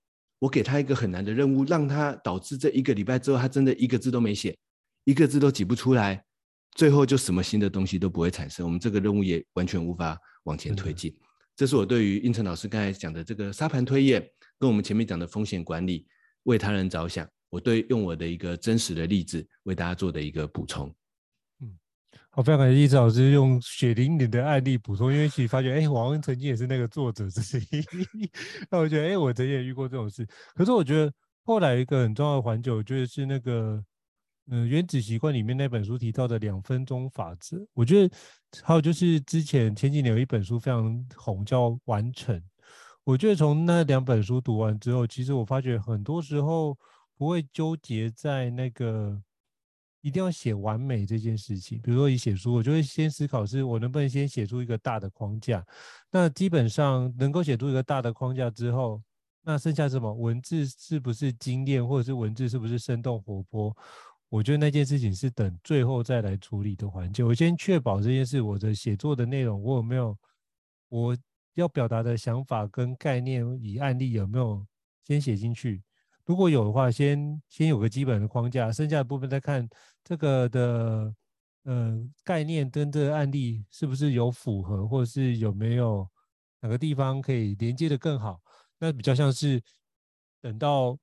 [0.41, 4.55] 我给他一个很难的任务，让他导致这一个礼拜之后，他真的一个字都没写，
[5.05, 6.23] 一个字都挤不出来，
[6.75, 8.67] 最后就什么新的东西都不会产生。
[8.67, 11.17] 我们这个任务也完全无法往前推进。
[11.57, 14.21] 这是我对于应成老师刚才讲的这个沙盘推演，
[14.59, 16.07] 跟我们前面讲的风险管理，
[16.43, 20.93] 为他人着想，我对用我的一个真实的例子为大家做的一个补充。
[21.61, 21.79] 嗯
[22.31, 27.85] 好，非常感谢胤丞老师用血淋淋的案例补充，因为其实发觉，哎，我好像曾经也是那个作者之一。
[28.69, 30.27] 那我觉得，哎，我曾经也遇过这种事。
[30.57, 31.13] 可是我觉得
[31.45, 33.81] 后来一个很重要的环节，我觉得是那个，
[34.51, 37.65] 嗯、《原子习惯》里面那本书提到的两分钟法则。
[37.73, 38.15] 我觉得
[38.63, 42.39] 还有就是之前前几年有一本书非常红，叫《完成》。
[43.05, 46.79] 我觉得从那两本书读完之后，其实我发觉很多时候
[47.17, 49.23] 不会纠结在那个。
[50.01, 55.65] 一定要写完美这件事情，比如说你写书，我就会先思考是我能不能先写出一个大的框架。
[56.11, 59.01] 那基本上能够写出一个大的框架之后，
[59.43, 63.75] 那剩下什么文字是不是精炼，或者是文字是不是生动活泼？
[64.35, 67.23] 我觉得那件事情是等最后再来处理的环节。
[67.23, 70.19] 我先确保这件事，我的写作的内容我有没有
[70.89, 71.17] 我
[71.55, 74.67] 要表达的想法跟概念以案例有没有
[75.05, 75.81] 先写进去。
[76.25, 79.69] 如果有的话，先先有个基本的框架，剩下的部分再看
[80.03, 81.15] 这个的
[81.63, 86.05] 呃概念跟这个案例是不是有符合，或者是有没有
[86.59, 88.41] 哪个地方可以连接的更好。
[88.81, 89.63] 那比较像是
[90.41, 90.99] 等到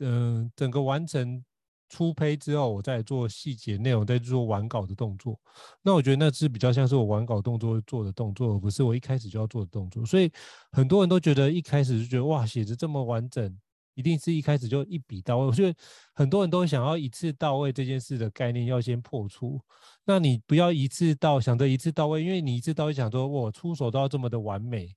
[0.00, 1.42] 嗯、整个完成
[1.88, 5.38] 初胚之后，我再做细节内容，再做完稿的动作。
[5.82, 10.04] 那我觉得那是比较像是我完稿动作做的动作，而不是我一开始就要做的动作。
[10.04, 10.30] 所以
[10.72, 13.56] 很多人都觉得一开始就觉得哇，写的这么完整，
[13.94, 15.46] 一定是一开始就一笔到位。
[15.46, 15.78] 我觉得
[16.14, 19.60] 很多人都想要一次到位这件事的概念要先破除。
[20.04, 24.94] 那你不要一次到想着一次到位，因为你一次到位想说我出手都要这么的完美，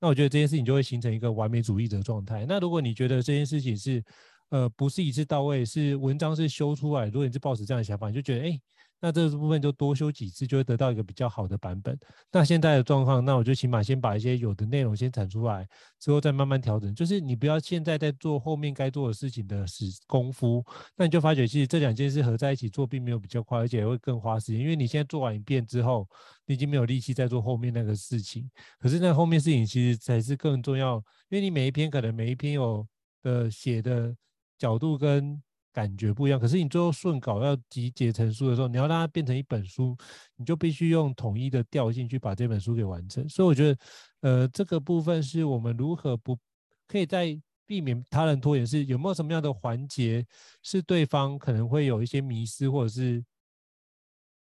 [0.00, 2.46] 那我觉得这件事情就会形成一个完美主义者状态。
[2.48, 4.02] 那如果你觉得这件事情是
[4.50, 7.06] 呃，不是一次到位，是文章是修出来。
[7.06, 8.60] 如果你是抱持这样的想法，你就觉得，哎，
[9.00, 11.96] 那这个部分就多修几次，就会得到一个比较好的版本。
[12.32, 15.64] 那现在的状况，那我就起码先把一些有的内容先产出来，
[16.00, 16.92] 之后再慢慢调整。
[16.92, 20.64] 就是你不要现在在做后面该做的事情的时功夫，
[20.96, 24.60] 那你就发觉其实这两件事合在一起做，并没有比较快，而且会更花时间。
[24.60, 26.08] 因为你现在做完一遍之后，
[26.44, 28.50] 你已经没有力气再做后面那个事情。
[28.80, 30.96] 可是那后面事情其实才是更重要，
[31.28, 32.84] 因为你每一篇可能每一篇有
[33.22, 34.12] 的写的。
[34.60, 35.42] 角度跟
[35.72, 39.96] 感觉不一样，可是你最后顺稿要集结成书的时候，你要让它变成一本书，
[40.36, 43.28] 你就必须用统一的调性去把这本书给完成。
[43.28, 43.78] 所以我觉得，
[44.20, 46.38] 呃，这个部分是我们如何不
[46.86, 50.24] 可以在避免他人拖延，是有没有什么样的环节
[50.62, 53.24] 是对方可能会有一些迷失，或者是。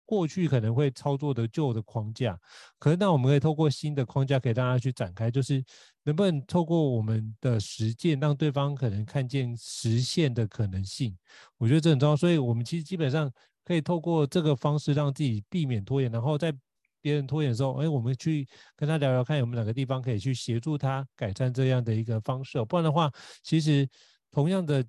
[0.09, 2.35] 过去可能会操作的旧的框架，
[2.79, 5.63] 可是那我们可以透过新的框架，可以大家去展开，就是
[6.01, 11.15] 能不能透过我们的实践，让对方可能看见实现的可能性。
[11.59, 13.31] 我觉得这很重要，所以我们其实基本上
[13.63, 16.51] 可以透过这个方式，让自己避免拖延，然后在
[17.01, 22.57] 别人拖延的时候，哎，我们去跟他聊聊，看有没有哪个地方可以去协助他改善这样的一个方式。
[22.65, 23.11] 不然的话，
[23.43, 23.87] 其实
[24.31, 24.83] 同样的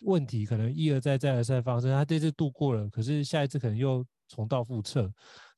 [0.00, 4.04] 问题可能一而再再而三发生，他这次度过了，可是下一次可能又。
[4.34, 5.10] 重蹈覆辙，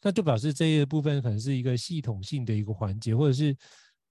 [0.02, 3.56] 那就表示这一部分可能是一个系统性的一个环节，或者是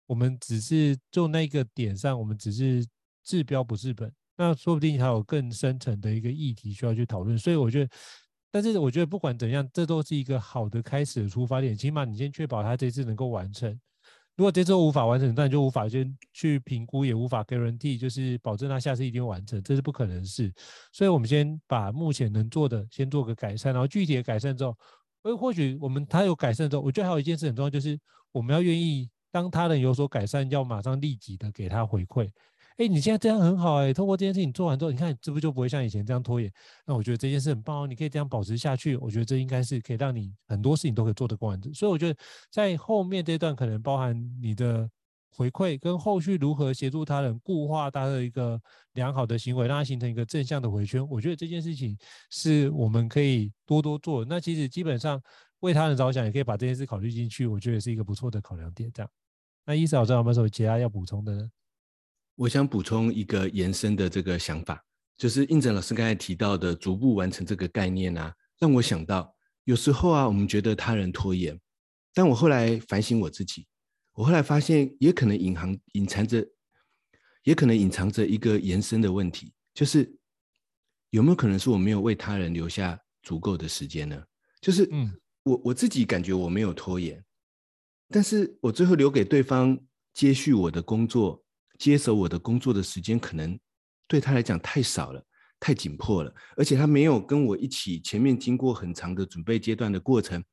[0.08, 2.86] 我们只是做那个点上，我们只是
[3.24, 7.38] 治标不治本，那说不定还有更深层的一个议题需要去讨论。
[7.38, 7.92] 所以我觉得，
[8.52, 13.80] 但是我觉得不管怎样，这都是一个好的开始的出发点，起码你先确保他这次能够完成。
[14.36, 20.54] 如果这周无法完成，那你就无法先去评估，也无法 guarantee，就是保证他下次一定会完成，这是不可能的事。
[20.92, 24.78] 所以，我们先把目前能做的先做个改善，然后具体的改善之后，
[25.22, 27.98] 为，或许我们他有改善之后，我觉得还有一件事很重要，就是
[28.34, 32.30] 我们要愿意当他人有所改善，要马上立即的给他回馈。
[32.78, 36.52] 哎，你现在这样很好哎，通过这件事情做完之后，你看这不就不会像以前这样拖延？
[36.86, 38.98] 那我觉得这件事很棒哦，你可以这样保持下去。
[38.98, 41.74] 我觉得这应该是可以让你很多事情都可以做得更完整。
[41.74, 42.20] 所以我觉得
[42.52, 44.90] 在后面这段可能包含你的
[45.32, 48.60] 回馈跟后续如何协助他人固化他的一个
[48.94, 51.06] 良好的行为，让他形成一个正向的回圈。
[51.08, 51.98] 我觉得这件事情
[52.30, 54.26] 是我们可以多多做。
[54.26, 55.22] 那其实基本上
[55.62, 57.48] 为他人着想，也可以把这件事考虑进去。
[57.48, 58.92] 我觉得是一个不错的考量点。
[58.94, 59.10] 这样，
[59.66, 61.50] 那伊嫂老师有没有什么其他要补充的呢？
[62.36, 64.84] 我想补充一个延伸的这个想法，
[65.16, 69.34] 就是应成老师刚才提到的逐步完成这个概念啊，让我想到
[69.64, 71.58] 有时候啊，我们觉得他人拖延，
[72.14, 73.66] 但我后来反省我自己，
[74.12, 76.46] 我后来发现也可能隐含隐藏着，
[77.44, 80.14] 也可能隐藏着一个延伸的问题，就是
[81.12, 84.22] 有没有可能是我没有为他人留下足够的时间呢？
[84.60, 85.10] 就是嗯，
[85.44, 87.24] 我我自己感觉我没有拖延，
[88.10, 89.80] 但是我最后留给对方
[90.14, 91.45] 接续我的工作。
[91.78, 93.58] 接手我的工作的时间可能
[94.08, 95.24] 对他来讲太少了，
[95.60, 100.44] 太紧迫了，而且他没有跟我一起前面经过很长的准备阶段的过程，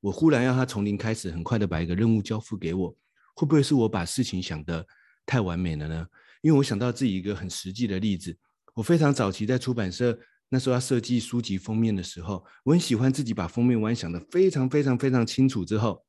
[0.00, 2.96] 我忽然要他从零开始，很快的把一个任务交付给我，
[3.34, 4.86] 会不会是我把事情想得
[5.26, 6.06] 太完美了呢？
[6.40, 8.36] 因为我想到自己一个很实际的例子，
[8.74, 10.18] 我非常早期在出版社
[10.48, 16.04] 那时候要设计书籍封面的时候，我很喜欢自己把封面完想得非常非常非常清楚之后，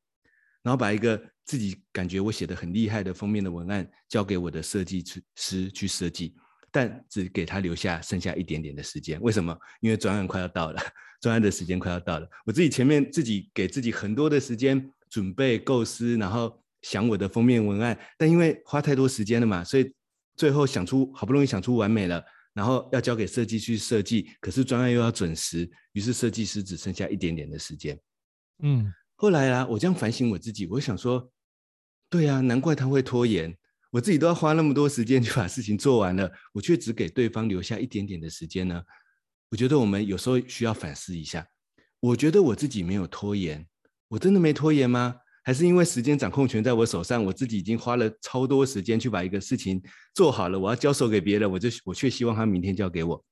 [0.64, 5.04] 然后把一个自己感觉我写的很厉害的封面的文案交给我的设计
[5.36, 6.34] 师去设计，
[6.72, 9.20] 但只给他留下剩下一点点的时间。
[9.20, 9.54] 为什么？
[9.82, 10.82] 因为专案快要到了，
[11.20, 12.26] 专案的时间快要到了。
[12.46, 19.94] 我自己前面自己给自己很多的时间准备构思，然后想我的封面文案，但因为花太多时间了嘛，所以
[20.36, 28.00] 最后想出好不容易想出完美了，然后要交给设计去设计，可是专案又要准时，于是设计师只剩下一点点的时间。
[28.62, 28.90] 嗯。
[29.16, 31.30] 后来啊，我这样反省我自己，我想说，
[32.10, 33.56] 对啊，难怪他会拖延。
[33.90, 38.82] 我自己都要花那么多时间 去把事情做完了，我却只给对方留下一点点的时间呢。
[39.50, 41.46] 我觉得我们有时候需要反思一下。
[42.00, 43.64] 我觉得我自己没有拖延，
[44.08, 45.14] 我真的没拖延吗？
[45.44, 49.80] 还是因为时间掌控权在我手上，我自己已经花了超多时间去把一个事情
[50.12, 53.24] 做好了，我要交手给别人，我就我却希望他明天交给我，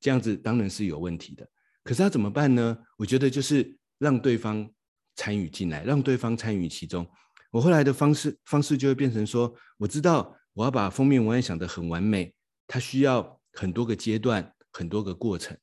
[0.00, 1.46] 这样子当然是有问题的。
[1.84, 2.78] 可是他怎么办呢？
[2.96, 4.70] 我觉得就是让对方。
[5.18, 7.04] 参与进来，让对方参与其中。
[7.50, 12.32] 我后来的方式方式就会变成说，我知道我要把封面文案想得很完美，
[12.68, 15.56] 它需要很多个阶段，很多个过程。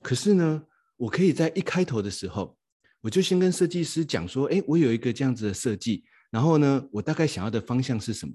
[0.00, 0.62] 可是呢，
[0.96, 2.56] 我可以在一开头的时候，
[3.02, 8.32] 我就先跟设计师讲说，哎，我有一个这样子的设计，然后呢，我大概想要的方向是什么？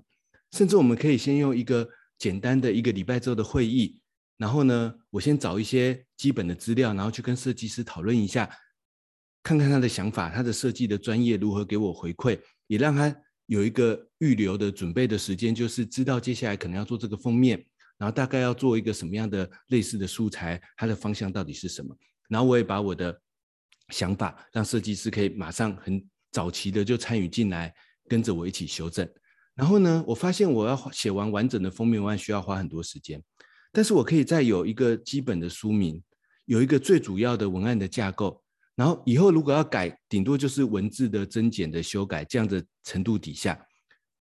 [0.51, 1.89] 甚至我们可以先用一个
[2.19, 3.99] 简单的一个礼拜之后的会议，
[4.37, 8.49] 然后呢，我先找一些基本的资料，然后去跟设计师讨论一下，
[9.43, 13.15] 看看他的想法，他的设计的专业如何给我回馈，也让他
[13.45, 17.65] 有一个预留的准备的时间，就是知道接下来可能要做这个封面。
[17.97, 21.93] 然后大概要做一个什么样的类似的素材，它的方向到底是什么？
[22.29, 23.21] 然后我也把我的
[23.89, 27.73] 想法让设计师可以马上很早期的就参与进来，
[28.07, 29.05] 跟着我一起修正。
[29.53, 33.21] 然后呢，我发现我要写完完整的封面文案需要花很多时间，
[33.73, 36.01] 但是我可以再有一个基本的书名，
[36.45, 38.41] 有一个最主要的文案的架构，
[38.79, 43.59] 然后以后如果要改，顶多就是文字的增减的修改这样的程度底下，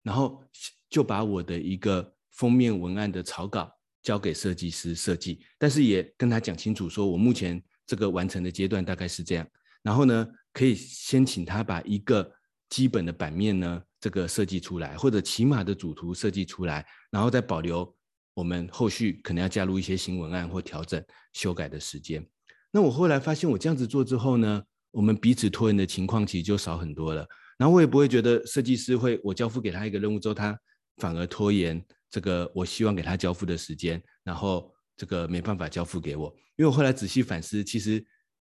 [0.04, 0.44] 然后
[0.88, 2.14] 就把我的一个。
[2.36, 9.48] 封面文案的草稿交给设计师设计，但是也跟他讲清楚，说我目前这个完成的阶段大概是这样。
[9.84, 12.28] 然后呢，可以先请他把一个
[12.70, 17.96] 基本的版面呢，这个设计出来，或者起码的主图设计出来，然后再保留
[18.34, 21.00] 我们后续可能要加入一些新文案或调整
[21.34, 22.28] 修改的时间。
[22.74, 27.24] 那我后来发现，我这样子做之后呢，我们彼此拖延的情况其实就少很多了。
[27.58, 30.60] 然后我也不会觉得设计师会，我交付给他一个任务之后，他
[30.98, 31.82] 反而拖延。
[32.10, 38.04] 这个我希望给他交付的时间，然后这个没办法交付给我，因为我后来仔细反思，其实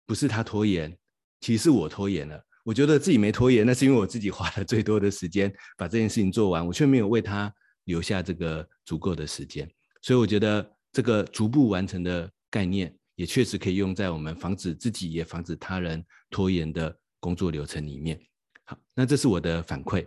[0.06, 0.96] 不是他拖延，
[1.40, 2.40] 其实是我拖延了。
[2.64, 7.52] 我觉得自己没拖延，那是因为我自己花了最多的时间把这件事情做完，我却没有为他
[7.84, 9.68] 留下这个足够的时间。
[10.02, 18.20] 所以我觉得这个逐步完成的概念，也确实可以用在我们防止自己也防止他人拖延的工作流程里面。
[18.64, 20.06] 好，那这是我的反馈。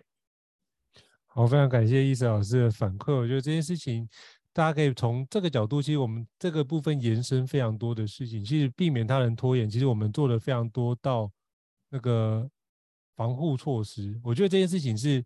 [1.25, 3.13] 好，非常感谢亦慈老师的反馈。
[3.13, 4.07] 我觉得这件事情，
[4.51, 8.43] 大家可以从这个角度，其实我们这个部分延伸非常多的事情。
[8.43, 11.31] 其实避免他人拖延，其实我们做了非常多到
[11.89, 12.49] 那个
[13.15, 14.19] 防护措施。
[14.23, 15.23] 我觉得这件事情是，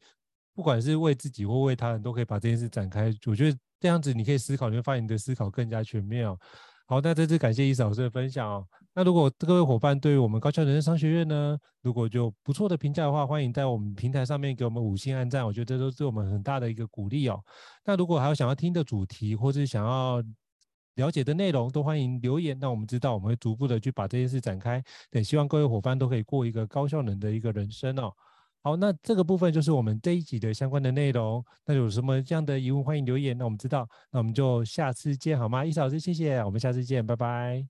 [0.54, 3.14] 不管是为自己或为他人，都可以把这件事展开。
[3.26, 6.40] 我觉得这样子你可以思考，你会发现你的思考更加全面哦。
[6.94, 8.64] 好，那再次感谢亦慈老师的分享哦。
[8.94, 17.44] 那如果各位伙伴对于我们高效人生商学院呢，如果就不错的评价的话，欢迎在我们平台上面给我们五星按赞，我觉得这都是我们很大的一个鼓励哦。
[17.84, 20.22] 那如果还有想要听的主题，或是想要
[20.94, 24.80] 了解的内容，都欢迎留言，让我们知道，我们会逐步的去把这件事展开。
[25.14, 28.14] 也，希望各位伙伴都可以过一个高效能的一个人生哦。
[28.64, 31.44] 好，那这个部分就是我们这一集的相关的内容。
[31.66, 33.86] 那有什么这样的疑问，欢迎留言，那我们知道。
[34.10, 35.66] 那我们就下次见，好吗？
[35.66, 37.66] 亦慈老师，谢谢，我们下次见，拜拜。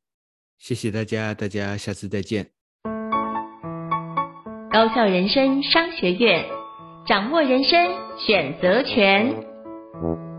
[0.59, 2.47] 谢谢大家，大家下次再见。
[4.71, 6.45] 高校人生商学院，
[7.07, 7.79] 掌握人生
[8.17, 10.32] 选择权。